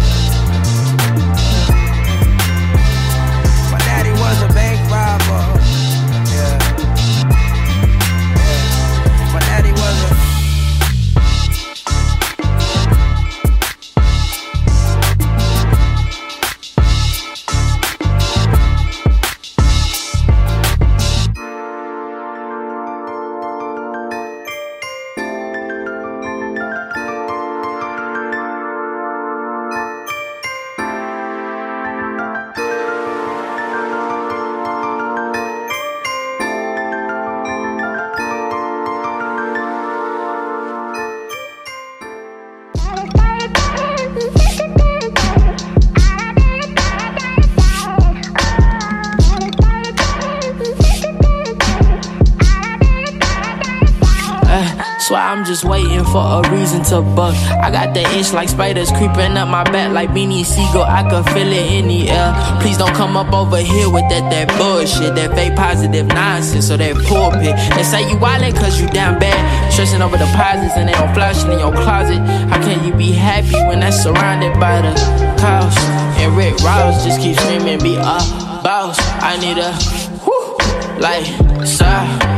[55.50, 57.34] Just waiting for a reason to buck.
[57.58, 60.84] I got the itch like spiders creeping up my back like Beanie Sigel.
[60.84, 62.36] I can feel it in the air.
[62.62, 66.78] Please don't come up over here with that that bullshit, that fake positive nonsense or
[66.78, 67.58] that pulpit.
[67.76, 69.74] They say you wildin' cause you down bad.
[69.74, 72.20] Stressing over deposits and they don't flashing in your closet.
[72.54, 74.94] How can you be happy when that's surrounded by the
[75.42, 75.74] cows?
[76.22, 78.22] And Rick Ross just keep screaming, be a
[78.62, 79.00] boss.
[79.18, 79.74] I need a
[80.22, 81.26] whew, like,
[81.66, 82.29] sir.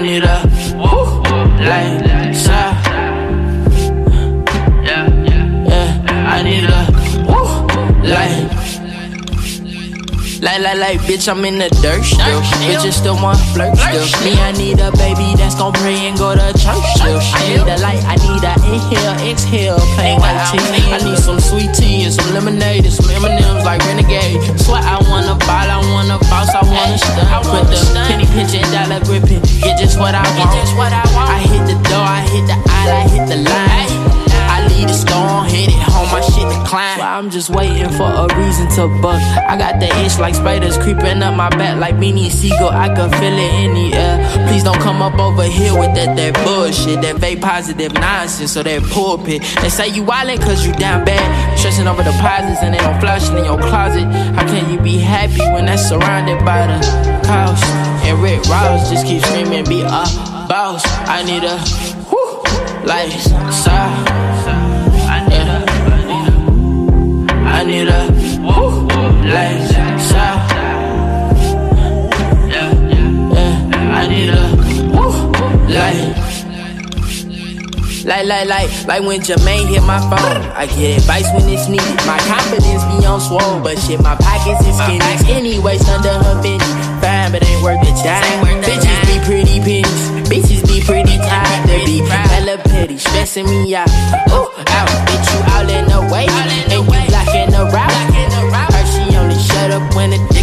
[0.00, 0.40] I need a
[0.80, 1.20] woo,
[1.60, 2.72] like sir.
[4.80, 5.04] Yeah,
[5.68, 6.24] yeah.
[6.26, 6.88] I need a
[7.28, 7.44] woo,
[8.08, 8.48] like.
[10.40, 12.40] Like, like, like, bitch, I'm in the dirt still.
[12.64, 14.08] Bitches still want flirt still.
[14.24, 17.20] Me, I need a baby that's gon' pray and go to church still.
[17.20, 20.64] I need a light, I need a inhale, exhale, plain white tea.
[20.88, 24.40] I need some sweet tea and some lemonade and some M&M's like Renegade.
[24.56, 27.44] Swear I wanna ball, I wanna boss, I wanna stunt.
[27.52, 27.99] With the
[30.00, 31.28] what I want.
[31.28, 33.90] I hit the door, I hit the aisle, I hit the line.
[34.50, 36.98] I lead the store, hit it home, my shit decline.
[36.98, 39.22] So I'm just waiting for a reason to bust.
[39.46, 43.10] I got the itch like spiders creeping up my back like Beanie Sigel, I can
[43.20, 44.48] feel it in the air.
[44.48, 48.64] Please don't come up over here with that that bullshit, that vape positive nonsense or
[48.64, 49.42] that pulpit.
[49.60, 53.36] They say you wildin' cause you down bad, stressing over deposits and they don't flashing
[53.38, 54.04] in your closet.
[54.34, 56.80] How can you be happy when that's surrounded by the
[57.24, 57.89] cows?
[58.02, 60.04] And Rick Ross just keep screaming, be a
[60.48, 60.82] boss.
[61.06, 61.56] I need a
[62.86, 64.04] lifestyle.
[65.06, 65.58] I need a,
[67.46, 68.06] I need a
[68.40, 68.88] whew,
[69.28, 70.40] lifestyle.
[72.48, 72.72] Yeah,
[73.34, 74.40] yeah, I need a
[75.68, 76.16] life.
[78.04, 80.42] Like, like, like, like when Jermaine hit my phone.
[80.56, 81.96] I get advice when it's needed.
[82.06, 85.04] My confidence be on swole, but shit, my pockets is skinny.
[85.30, 86.64] Anyways, under her Benny.
[87.30, 88.62] Fine, but ain't worth the dime.
[88.62, 90.10] Bitches be pretty pennies.
[90.28, 91.68] Bitches be pretty tired.
[91.68, 93.88] They be hella petty, stressing me out.
[94.30, 96.26] Ooh, out, bitch, you all in the way.
[96.28, 97.90] And you blocking the route.
[98.72, 100.39] Her, she only shut up when the the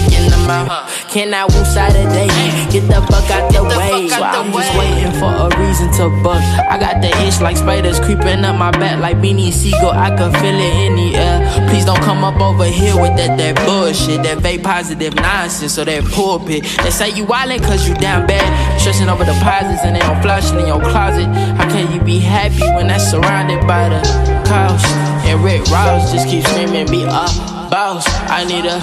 [0.47, 0.67] mouth.
[1.11, 2.27] Can I woo side of day?
[2.71, 4.07] Get the fuck out the way.
[4.11, 6.41] I'm just waiting for a reason to buck.
[6.71, 9.91] I got the itch like spiders creeping up my back like Beanie Sigel.
[9.91, 11.69] I can feel it in the air.
[11.69, 15.85] Please don't come up over here with that that bullshit, that vape positive nonsense or
[15.85, 16.63] that pulpit.
[16.83, 18.47] They say you wildin' cause you down bad,
[18.79, 21.27] stressing over deposits and they don't flashing in your closet.
[21.57, 24.01] How can you be happy when that's surrounded by the
[24.47, 24.83] cows?
[25.27, 27.27] And Rick Ross just keep screaming, be a
[27.69, 28.07] boss.
[28.29, 28.79] I need a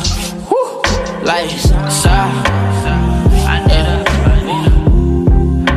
[1.24, 2.42] whew, lifestyle.
[3.46, 3.98] I need a,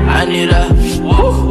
[0.09, 0.63] I need a
[1.01, 1.49] whew,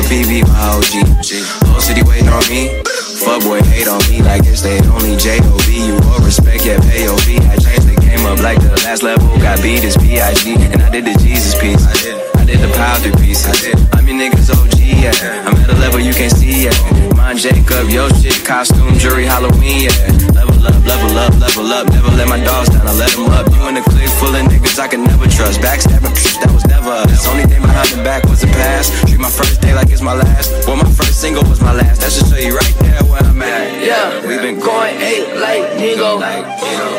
[0.00, 1.68] skateboard BB, my OG.
[1.68, 2.82] Whole city waiting on me.
[3.20, 5.86] Fuck boy hate on me like it's they only J.O.B.
[5.86, 7.06] You all respect, yeah, pay.
[7.06, 10.54] I changed the game up like the last level, got beat B.I.G.
[10.72, 11.84] And I did the Jesus piece.
[11.86, 13.46] I did, I did the powder piece.
[13.46, 13.76] I did.
[13.92, 15.44] I'm your niggas OG, yeah.
[15.46, 17.14] I'm at a level you can't see, yeah.
[17.14, 20.32] Mind Jacob, yo shit, costume, jury, Halloween, yeah.
[20.32, 21.86] Level up, level up, level up.
[21.88, 23.46] Never let my dogs down, I let them up.
[23.52, 25.60] You in a clique full of niggas I can never trust.
[25.60, 27.26] Backstabbing, that was never us.
[27.28, 28.92] Only thing behind the back was the past.
[29.08, 30.52] Treat my first day like it's my last.
[30.66, 32.00] Well, my first single was my last.
[32.00, 33.84] That should show you right there where I'm at.
[33.84, 36.20] Yeah, we've been going eight like nigga.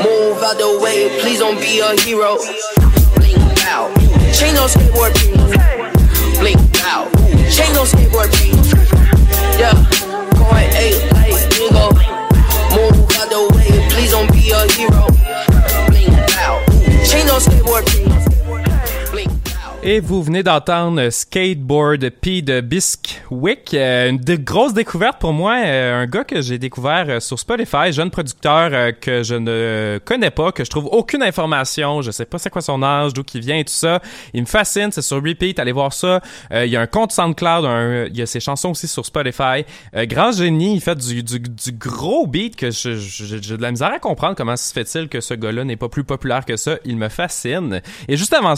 [0.04, 2.38] Move out the way, please don't be a hero.
[3.16, 3.38] Blink
[3.68, 3.94] out,
[4.34, 5.54] chain on skateboard, please.
[6.40, 7.08] Blink out,
[7.50, 8.74] chain on skateboard, please.
[9.60, 9.78] Yeah,
[10.38, 11.21] going eight
[14.22, 15.08] don't be a hero.
[15.90, 16.62] Blink out,
[17.06, 18.31] chain on skateboard.
[19.84, 23.74] Et vous venez d'entendre Skateboard P de Bisquick.
[23.74, 25.56] Euh, une grosse découverte pour moi.
[25.66, 30.30] euh, un gars que j'ai découvert euh, sur Spotify, jeune producteur que je ne connais
[30.30, 32.04] pas, que je trouve aucune information.
[32.04, 34.02] Je sais pas c'est quoi son âge, d'où il vient et tout ça.
[34.36, 35.58] Il me fascine, c'est sur repeat.
[35.58, 36.22] Allez voir ça.
[36.54, 39.66] Il y a un compte SoundCloud, un- il y a ses chansons aussi sur Spotify.
[39.96, 43.98] Grand génie, il fait du, du, du gros beat que j'ai de la misère à
[44.00, 46.78] comprendre comment se fait-il que ce gars-là n'est pas plus populaire que ça.
[46.86, 47.82] Il me fascine.
[48.08, 48.54] Et juste avant,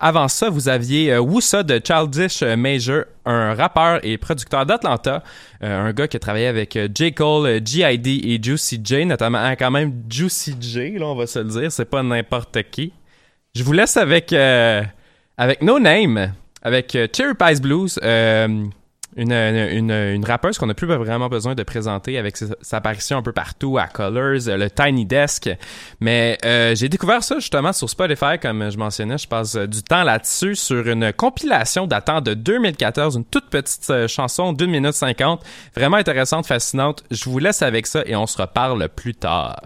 [0.00, 5.22] avant ça, vous aviez euh, Woosa de Childish Major, un rappeur et producteur d'Atlanta,
[5.62, 7.12] euh, un gars qui a travaillé avec euh, J.
[7.12, 8.20] Cole, G.I.D.
[8.24, 11.72] et Juicy J, notamment hein, quand même Juicy J, là on va se le dire,
[11.72, 12.92] c'est pas n'importe qui.
[13.54, 16.32] Je vous laisse avec avec No Name,
[16.62, 17.98] avec Cherry Pies Blues,
[19.16, 23.18] une, une, une rappeuse qu'on n'a plus vraiment besoin de présenter avec sa, sa apparition
[23.18, 25.50] un peu partout à Colors, le Tiny Desk.
[26.00, 29.18] Mais euh, j'ai découvert ça justement sur Spotify, comme je mentionnais.
[29.18, 34.08] Je passe du temps là-dessus sur une compilation datant de 2014, une toute petite euh,
[34.08, 35.42] chanson d'une minute cinquante.
[35.76, 37.04] Vraiment intéressante, fascinante.
[37.10, 39.60] Je vous laisse avec ça et on se reparle plus tard.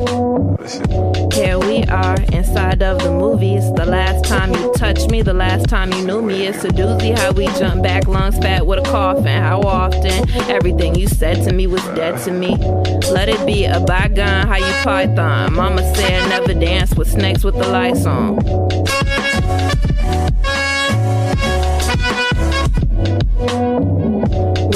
[0.00, 3.70] Here we are inside of the movies.
[3.74, 6.46] The last time you touched me, the last time you knew me.
[6.46, 9.42] It's a doozy how we jump back, lungs fat with a coffin.
[9.42, 12.56] How often everything you said to me was dead to me.
[13.10, 15.52] Let it be a bygone, how you python.
[15.52, 18.38] Mama said never dance with snakes with the lights on.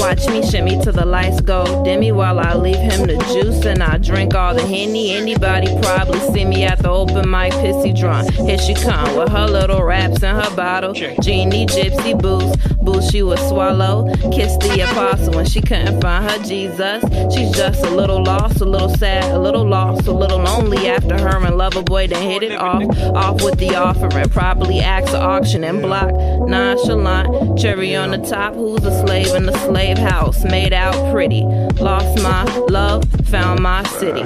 [0.05, 3.81] Watch me shimmy till the lights go dimmy while I leave him the juice and
[3.81, 5.13] I drink all the henny.
[5.13, 8.31] Anybody probably see me at the open mic, pissy drunk.
[8.31, 10.93] Here she come with her little raps and her bottle.
[10.93, 14.13] Genie, gypsy, booze, booze she would swallow.
[14.31, 17.03] Kiss the apostle when she couldn't find her Jesus.
[17.33, 21.19] She's just a little lost, a little sad, a little lost, a little lonely after
[21.19, 22.83] her and lover boy done hit it off.
[23.15, 26.13] Off with the offering, probably acts or auction and block.
[26.47, 28.53] Nonchalant, cherry on the top.
[28.53, 30.43] Who's a slave in the slave house?
[30.43, 31.41] Made out pretty.
[31.79, 34.23] Lost my love, found my city.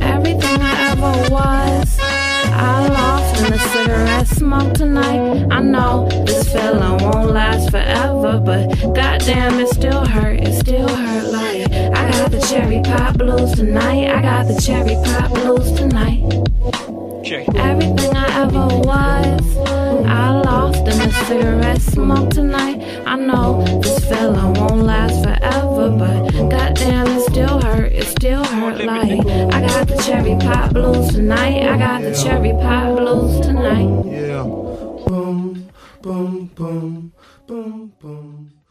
[0.00, 5.46] Everything I ever was, I lost in the cigarette smoke tonight.
[5.50, 10.40] I know this feeling won't last forever, but goddamn, it still hurt.
[10.40, 14.08] It still hurt like I got the cherry pop blues tonight.
[14.08, 16.22] I got the cherry pop blues tonight.
[17.24, 22.82] Everything I ever was, I lost in the cigarette smoke tonight.
[23.06, 27.92] I know this feeling won't last forever, but goddamn, it still hurt.
[27.92, 31.62] It still hurt like I got the cherry pop blues tonight.
[31.62, 34.04] I got the cherry pop blues tonight.
[34.04, 34.42] Yeah.
[34.42, 35.70] Boom,
[36.02, 37.12] boom, boom,
[37.46, 38.61] boom, boom.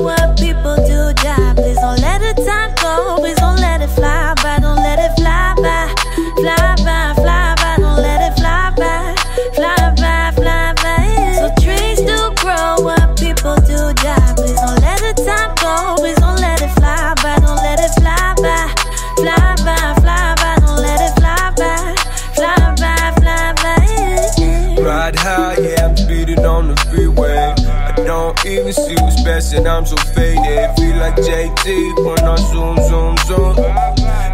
[0.00, 1.54] What people do die.
[1.54, 3.16] Please don't let the time go.
[3.18, 4.58] Please don't let it fly by.
[4.60, 5.94] Don't let it fly by.
[6.40, 7.76] Fly by, fly by.
[7.78, 9.14] Don't let it fly by.
[9.54, 10.98] Fly by, fly by.
[11.38, 14.32] So trees do grow what people do die.
[14.36, 15.96] Please don't let the time go.
[15.98, 17.38] Please don't let it fly by.
[17.40, 18.72] Don't let it fly by.
[19.16, 20.56] Fly by, fly by.
[20.64, 21.94] Don't let it fly by.
[22.34, 24.82] Fly by, fly by.
[24.82, 27.54] Ride high, yeah, speeding on the freeway.
[27.68, 28.95] I don't even see
[29.36, 30.70] best, and I'm so faded.
[30.76, 31.66] Feel like JT
[32.04, 33.54] when I zoom, zoom, zoom.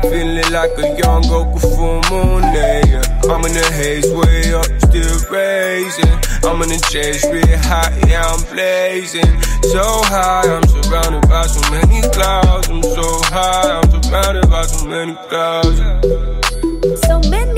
[0.02, 3.02] Feeling like a young Goku full moon, yeah.
[3.30, 6.16] I'm in the haze, way up, still raising.
[6.46, 9.32] I'm in the chase, real hot, yeah, I'm blazing.
[9.72, 9.82] So
[10.12, 12.68] high, I'm surrounded by so many clouds.
[12.68, 15.78] I'm so high, I'm surrounded by so many clouds.
[17.06, 17.51] So many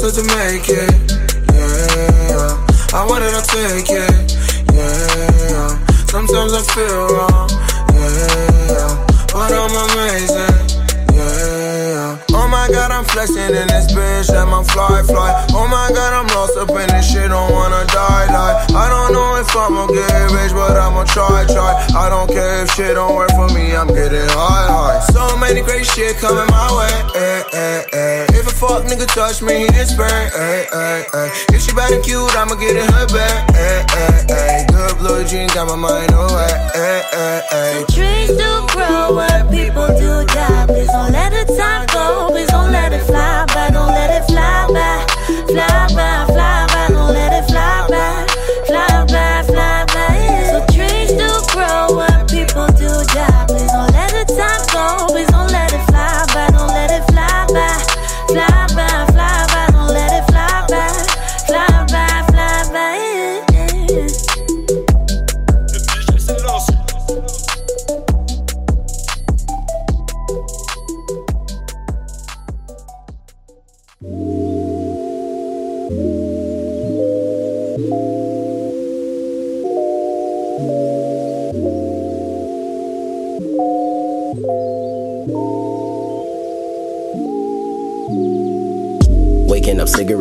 [0.00, 0.94] It to make it,
[1.52, 2.54] yeah.
[2.94, 4.32] I wanted to take it,
[4.72, 5.74] yeah.
[6.06, 7.50] Sometimes I feel wrong,
[7.98, 9.06] yeah.
[9.32, 10.66] But I'm amazing,
[11.18, 12.16] yeah.
[12.30, 15.30] Oh my god, I'm flexing in this bitch, let my fly fly.
[15.54, 18.66] Oh my god, I'm lost up in this shit, don't wanna die, die.
[18.74, 21.78] I don't know if I'ma get rich, but I'ma try, try.
[21.94, 24.98] I don't care if shit don't work for me, I'm getting high, high.
[25.14, 28.26] So many great shit coming my way, eh, eh, eh.
[28.34, 31.54] If a fuck nigga touch me, he sprayed, eh, eh, eh.
[31.54, 34.66] If she bad and cute, I'ma get in her bed, eh, eh, eh.
[34.74, 37.84] Good blue jeans got my mind away, eh, eh, eh.
[37.94, 40.66] Trees do grow where people do die.
[40.66, 42.26] Please don't let the time go.
[42.30, 43.70] Please don't let it fly by.
[43.70, 45.06] Don't let it fly by.
[45.46, 46.67] Fly by, fly by.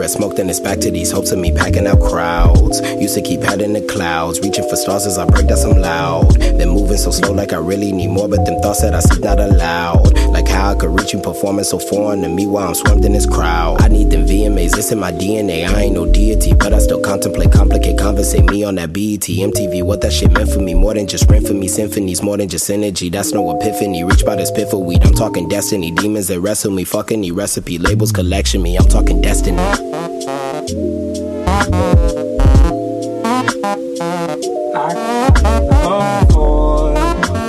[0.07, 2.79] Cigarette smoked, and it's back to these hopes of me packing out crowds.
[3.01, 5.81] Used to keep head in the clouds, reaching for stars as I break down some
[5.81, 6.31] loud.
[6.39, 9.23] Then moving so slow, like I really need more, but them thoughts that I seek
[9.23, 10.15] not allowed.
[10.57, 13.27] How I could reach you, performing so foreign to me while I'm swarmed in this
[13.27, 13.79] crowd.
[13.79, 15.67] I need them VMAs, it's in my DNA.
[15.69, 19.83] I ain't no deity, but I still contemplate, complicate, conversate me on that BET, MTV.
[19.83, 22.49] What that shit meant for me, more than just rent for me, symphonies, more than
[22.49, 23.09] just energy.
[23.09, 24.03] That's no epiphany.
[24.03, 25.05] Reach by this piffle weed.
[25.05, 28.77] I'm talking destiny, demons that wrestle me, fucking any recipe, labels collection me.
[28.77, 29.61] I'm talking destiny.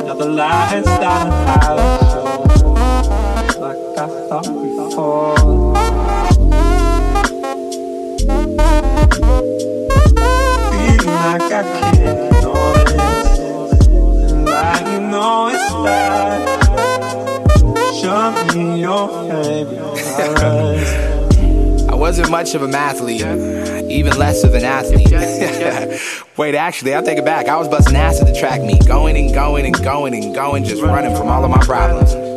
[0.05, 1.59] Another the I thought before.
[1.65, 2.08] Feeling like
[22.55, 25.11] of a mathlete, even less of an athlete.
[26.37, 27.47] Wait, actually, I'll take it back.
[27.47, 30.65] I was busting ass at the track meet, going and going and going and going,
[30.65, 32.28] just running from all of my problems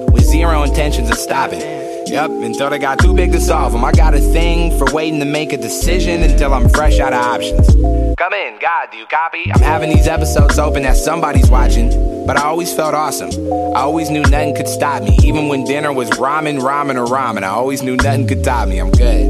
[0.41, 1.61] zero intentions of stopping.
[2.07, 3.85] Yep, until they got too big to solve them.
[3.85, 7.23] I got a thing for waiting to make a decision until I'm fresh out of
[7.23, 7.67] options.
[8.15, 9.51] Come in, God, do you copy?
[9.53, 11.89] I'm having these episodes open that somebody's watching,
[12.25, 13.29] but I always felt awesome.
[13.75, 17.43] I always knew nothing could stop me, even when dinner was ramen, ramen, or ramen.
[17.43, 18.79] I always knew nothing could top me.
[18.79, 19.27] I'm good.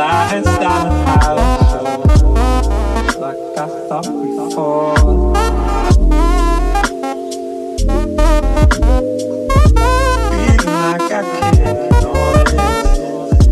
[0.00, 1.57] I house
[3.28, 4.96] like I thought before.
[10.30, 13.46] Feeling like I can't ignore this,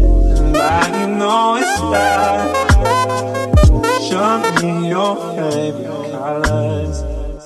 [0.56, 2.45] and you know it's bad.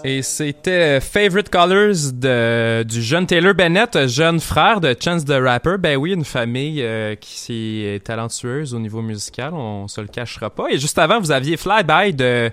[0.03, 5.76] Et c'était Favorite Colors de, du jeune Taylor Bennett, jeune frère de Chance the Rapper.
[5.78, 10.48] Ben oui, une famille euh, qui est talentueuse au niveau musical, on se le cachera
[10.48, 10.70] pas.
[10.70, 12.51] Et juste avant, vous aviez Flyby de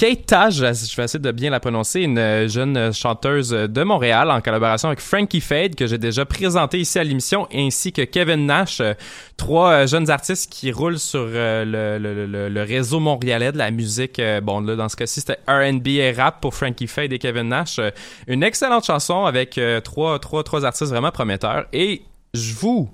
[0.00, 0.62] Kate Taj, je
[0.96, 5.42] vais essayer de bien la prononcer, une jeune chanteuse de Montréal en collaboration avec Frankie
[5.42, 8.80] Fade que j'ai déjà présenté ici à l'émission, ainsi que Kevin Nash,
[9.36, 14.18] trois jeunes artistes qui roulent sur euh, le, le- réseau montréalais de la musique.
[14.20, 17.48] euh, bon, là, dans ce cas-ci, c'était R&B et rap pour Frankie Fade et Kevin
[17.48, 17.78] Nash.
[18.26, 21.66] Une excellente chanson avec euh, trois, trois, trois artistes vraiment prometteurs.
[21.74, 22.00] Et
[22.32, 22.88] je vous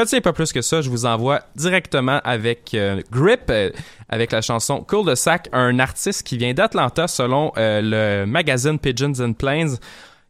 [0.00, 3.70] retiens pas plus que ça, je vous envoie directement avec euh, Grip, euh,
[4.08, 8.78] avec la chanson Cool de Sac, un artiste qui vient d'Atlanta selon euh, le magazine
[8.78, 9.76] Pigeons and Plains.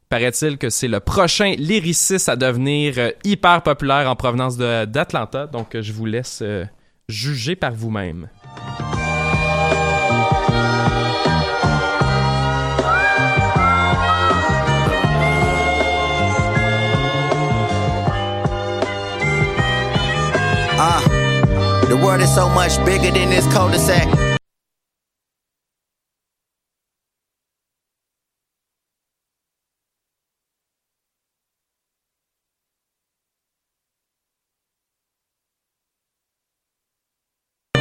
[0.08, 5.46] Paraît-il que c'est le prochain lyriciste à devenir hyper populaire en provenance d'Atlanta.
[5.46, 6.42] Donc, je vous laisse
[7.08, 8.28] juger par vous-même.
[22.02, 24.08] World is so much bigger than this cul-de-sac.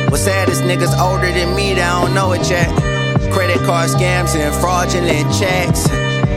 [0.10, 2.70] What's sad is niggas older than me, they don't know it yet.
[3.34, 5.88] Credit card scams and fraudulent checks.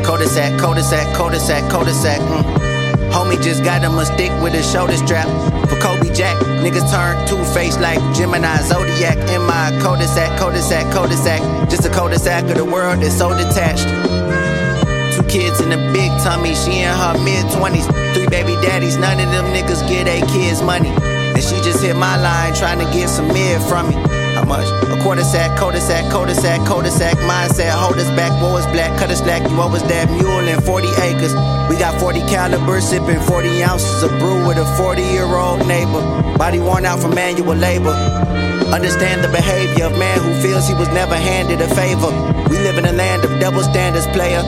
[0.07, 2.21] Cul-de-sac, cul-de-sac, cul-de-sac, cul-de-sac.
[2.21, 2.64] Mm.
[3.15, 5.29] Homie just got him a stick with a shoulder strap.
[5.71, 9.17] For Kobe Jack, niggas turn two-faced like Gemini Zodiac.
[9.31, 11.41] In my cul-de-sac, cul-de-sac, cul-de-sac.
[11.71, 13.87] Just a cul-de-sac of the world that's so detached.
[15.15, 16.57] Two kids in a big tummy.
[16.57, 17.87] She in her mid 20s.
[18.15, 20.89] Three baby daddies, none of them niggas get they kids money.
[20.91, 24.24] And she just hit my line trying to get some mid from me.
[24.47, 24.69] Much?
[24.91, 27.17] A quarter sack, cul-de-sac, cul-de-sac, cul-de-sac.
[27.19, 29.49] Mindset, hold us back, is black, cut us slack.
[29.51, 31.35] You always that mule in 40 acres.
[31.69, 36.03] We got 40 caliber, sipping 40 ounces of brew with a 40 year old neighbor.
[36.37, 37.95] Body worn out from manual labor.
[38.73, 42.11] Understand the behavior of man who feels he was never handed a favor.
[42.51, 44.43] We live in a land of double standards, player.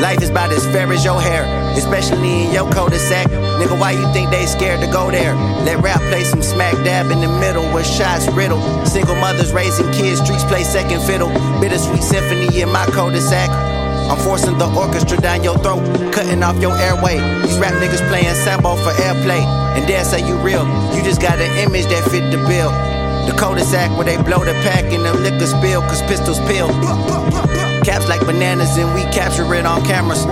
[0.00, 1.44] Life is about as fair as your hair,
[1.76, 3.28] especially in your cul-de-sac.
[3.60, 5.34] Nigga, why you think they scared to go there?
[5.68, 8.60] Let rap play some smack dab in the middle where shots riddle.
[8.86, 11.28] Single mothers raising kids, streets play second fiddle.
[11.60, 13.50] Bittersweet symphony in my cul-de-sac.
[14.10, 15.84] I'm forcing the orchestra down your throat,
[16.14, 17.20] cutting off your airway.
[17.44, 19.44] These rap niggas playing sample for airplay.
[19.76, 20.64] And dare say you real,
[20.96, 22.72] you just got an image that fit the bill.
[23.28, 27.69] The cul-de-sac where they blow the pack and the liquor spill, cause pistols peel.
[27.90, 30.22] Caps like bananas and we capture it on cameras.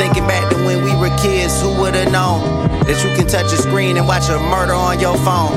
[0.00, 2.40] Thinking back to when we were kids, who would've known
[2.88, 5.52] that you can touch a screen and watch a murder on your phone?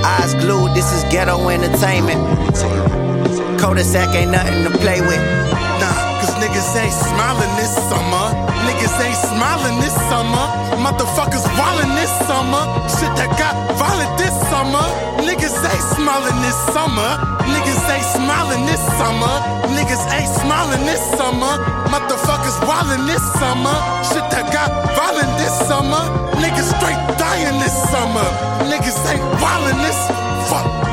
[0.00, 2.16] Eyes glued, this is ghetto entertainment.
[3.60, 5.20] Cul-de-sac ain't nothing to play with.
[5.84, 5.92] Nah,
[6.24, 8.32] cause niggas ain't smiling this summer.
[8.64, 10.48] Niggas ain't smiling this summer.
[10.80, 12.64] Motherfuckers wildin' this summer.
[12.88, 14.80] Shit that got violent this summer.
[15.20, 17.20] Niggas ain't smiling this summer.
[17.52, 19.43] Niggas ain't smiling this summer.
[19.72, 21.56] Niggas ain't smiling this summer.
[21.88, 23.76] Motherfuckers wildin' this summer.
[24.04, 26.02] Shit that got violent this summer.
[26.36, 28.26] Niggas straight dying this summer.
[28.68, 29.98] Niggas ain't wildin' this.
[30.50, 30.84] Fuck.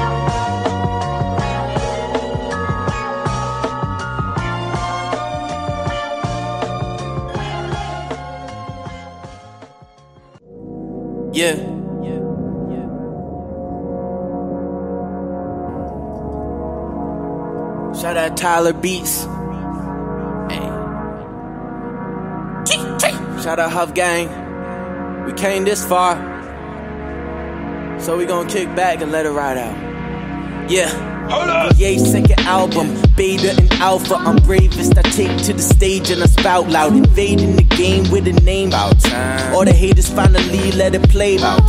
[11.33, 11.70] Yeah.
[18.11, 19.21] Shout out Tyler Beats.
[20.51, 20.67] Hey.
[23.41, 24.27] Shout out Huff Gang.
[25.25, 26.17] We came this far.
[28.01, 30.69] So we gonna kick back and let it ride out.
[30.69, 30.91] Yeah.
[31.77, 34.15] Ye second album, beta and alpha.
[34.15, 34.97] I'm bravest.
[34.97, 38.73] I take to the stage and I spout loud, invading the game with a name.
[38.73, 38.97] Out.
[39.53, 41.37] All the haters finally let it play.
[41.37, 41.61] Out.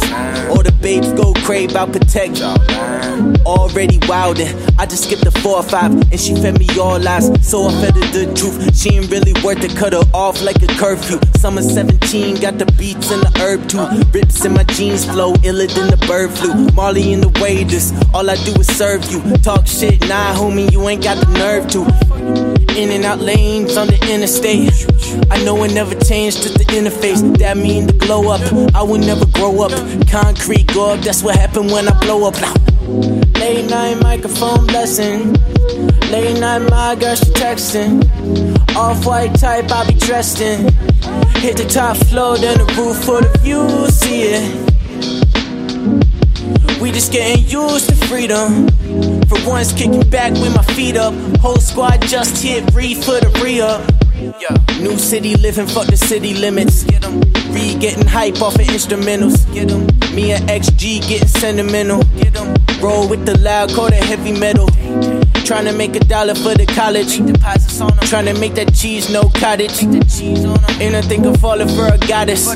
[0.49, 2.41] All the babes go crave out protect.
[3.45, 4.53] Already wildin'.
[4.79, 7.27] I just skipped the four or five and she fed me all lies.
[7.47, 8.75] So I fed her the truth.
[8.75, 9.77] She ain't really worth it.
[9.77, 11.19] Cut her off like a curfew.
[11.37, 13.85] Summer 17 got the beats and the herb too.
[14.17, 16.71] Rips in my jeans flow iller than the bird flu.
[16.73, 17.93] Molly in the waiters.
[18.15, 19.21] All I do is serve you.
[19.49, 21.81] Talk shit, nah, homie, you ain't got the nerve to.
[22.81, 24.71] In and out lanes on the interstate.
[25.31, 27.21] I know it never changed, just the interface.
[27.39, 28.43] That mean the glow up.
[28.75, 29.73] I will never grow up.
[30.09, 32.37] Concrete go up, that's what happened when I blow up.
[33.43, 35.33] Late night microphone blessing.
[36.15, 37.93] Late night, my girl, she texting.
[38.77, 40.61] Off white type, I be dressed in.
[41.43, 45.42] Hit the top floor, then the roof for the view, see it.
[46.81, 48.69] We just getting used to freedom.
[49.29, 51.15] For once, kicking back with my feet up.
[51.39, 53.83] Whole squad just hit breathe for the re up.
[54.81, 56.85] New city living, fuck the city limits.
[56.85, 57.42] Get.
[57.53, 59.53] Re getting hype off of instrumentals.
[59.53, 59.87] Get 'em.
[60.15, 62.03] Me and XG getting sentimental.
[62.19, 62.55] Get 'em.
[62.81, 64.69] Roll with the loud, call it heavy metal.
[65.45, 67.21] Trying to make a dollar for the college.
[68.09, 69.83] Trying to make that cheese, no cottage.
[70.81, 72.49] Ain't nothing can falling for a goddess.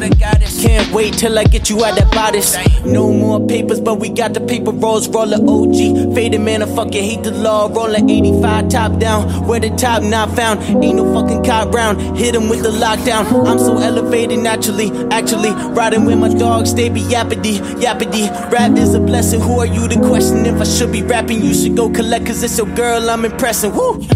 [0.62, 2.57] Can't wait till I get you out that bodice.
[2.84, 5.09] No more papers, but we got the paper rolls.
[5.09, 6.14] Roller OG.
[6.14, 7.68] Faded man, I fucking hate the law.
[7.68, 9.47] Rolling 85 top down.
[9.47, 10.61] Where the top not found.
[10.82, 12.16] Ain't no fucking cop round.
[12.16, 13.24] Hit him with the lockdown.
[13.47, 14.86] I'm so elevated naturally.
[15.11, 18.30] Actually, riding with my dogs, they be yappity, yappity.
[18.51, 19.41] Rap is a blessing.
[19.41, 21.43] Who are you to question if I should be rapping?
[21.43, 23.72] You should go collect, cause it's your girl I'm impressing.
[23.74, 24.07] Woo!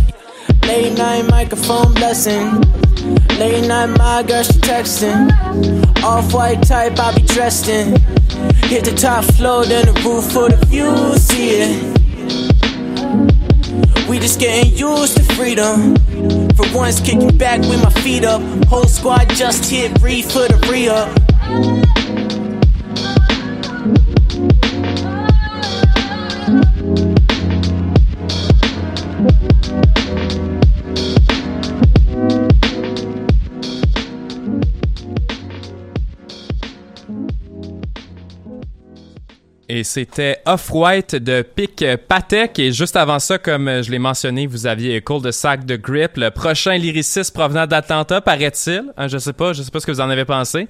[0.67, 2.61] Late night microphone blessing.
[3.39, 5.31] Late night, my girl, she texting.
[6.05, 7.97] Off white type, I be dressed in.
[8.69, 12.00] Hit the top floor, then the roof for the view, see it.
[14.09, 15.97] We just getting used to freedom.
[16.57, 18.43] For once, kicking back with my feet up.
[18.67, 22.10] Whole squad just hit breathe for the re up.
[39.85, 42.59] C'était Off-White de Pic Patek.
[42.59, 46.17] Et juste avant ça, comme je l'ai mentionné, vous aviez Cold de Sac de Grip,
[46.17, 48.85] le prochain lyriciste provenant d'Atlanta, paraît-il.
[48.97, 50.69] Hein, je sais pas, je sais pas ce que vous en avez pensé.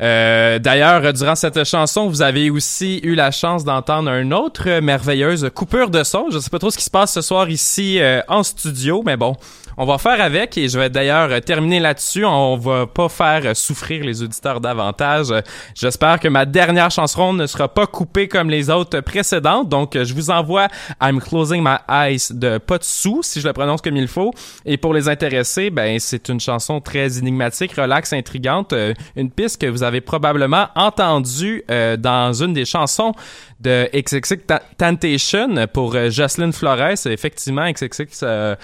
[0.00, 5.50] Euh, D'ailleurs, durant cette chanson, vous avez aussi eu la chance d'entendre une autre merveilleuse
[5.54, 6.26] coupure de son.
[6.30, 9.16] Je sais pas trop ce qui se passe ce soir ici euh, en studio, mais
[9.16, 9.36] bon,
[9.82, 12.22] on va faire avec et je vais d'ailleurs euh, terminer là-dessus.
[12.26, 15.30] On va pas faire euh, souffrir les auditeurs davantage.
[15.30, 15.40] Euh,
[15.74, 19.70] J'espère que ma dernière chanson ne sera pas coupée comme les autres précédentes.
[19.70, 20.68] Donc, je vous envoie
[21.02, 24.34] I'm Closing My Eyes de Potsu, si je le prononce comme il faut.
[24.66, 28.74] Et pour les intéressés, ben, c'est une chanson très énigmatique, relax, intrigante.
[29.16, 31.64] Une piste que vous avez probablement entendue
[31.98, 33.12] dans une des chansons
[33.60, 37.06] de XXX Temptation pour Jocelyn Flores.
[37.06, 38.56] Effectivement, XXX euh,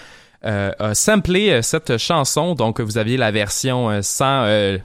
[0.43, 2.55] a samplé euh, cette chanson.
[2.55, 4.79] Donc, vous aviez la version euh, sans euh,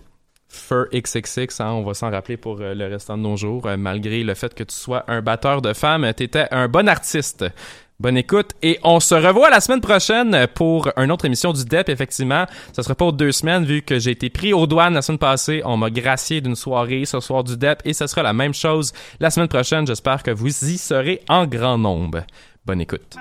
[0.52, 3.66] Fur XXX, hein, on va s'en rappeler pour euh, le restant de nos jours.
[3.68, 7.46] Euh, malgré le fait que tu sois un batteur de femmes, t'étais un bon artiste.
[8.02, 11.88] Bonne écoute et on se revoit la semaine prochaine pour une autre émission du DEP.
[11.88, 15.20] Effectivement, ça sera pas deux semaines vu que j'ai été pris aux douanes la semaine
[15.20, 15.62] passée.
[15.66, 18.92] On m'a gracié d'une soirée ce soir du DEP et ce sera la même chose
[19.20, 19.86] la semaine prochaine.
[19.86, 22.24] J'espère que vous y serez en grand nombre.
[22.66, 23.16] Bonne écoute.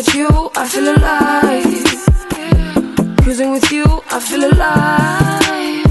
[0.00, 1.64] With you, I feel alive.
[3.22, 5.84] Cruising with you, I feel alive.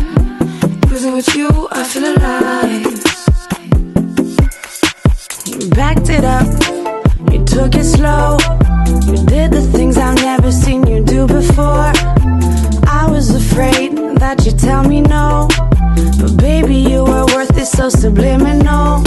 [0.88, 2.86] Cruising with you, I feel alive.
[5.45, 6.47] You backed it up.
[7.32, 8.38] You took it slow.
[9.05, 11.91] You did the things I've never seen you do before.
[12.99, 15.47] I was afraid that you'd tell me no.
[16.20, 19.03] But baby, you were worth it so subliminal.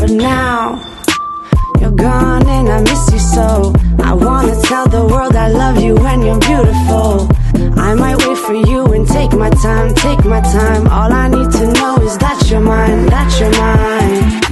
[0.00, 0.82] But now,
[1.80, 3.72] you're gone and I miss you so.
[4.04, 7.28] I wanna tell the world I love you when you're beautiful.
[7.88, 10.86] I might wait for you and take my time, take my time.
[10.88, 14.44] All I need to know is that you're mine, that you're mine.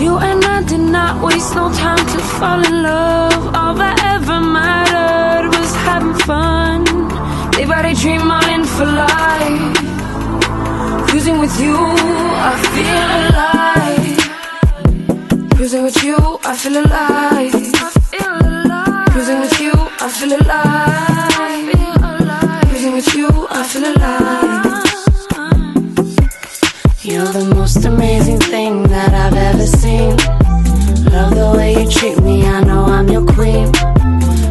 [0.00, 3.54] You and I did not waste no time to fall in love.
[3.56, 6.84] All that ever mattered was having fun.
[7.50, 9.76] Day by day, dream I'm in for life.
[11.08, 14.18] Cruising with you, I feel alive.
[15.56, 17.89] Cruising with you, I feel alive.
[19.12, 21.30] Cruising with you, I feel alive.
[22.68, 24.80] Cruising with you, I feel alive.
[27.02, 30.16] You're the most amazing thing that I've ever seen.
[31.12, 33.72] Love the way you treat me, I know I'm your queen.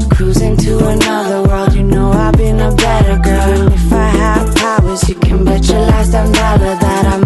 [0.09, 3.49] Cruising to another world, you know I've been a better girl.
[3.61, 7.25] And if I have powers, you can bet your last dollar that I'll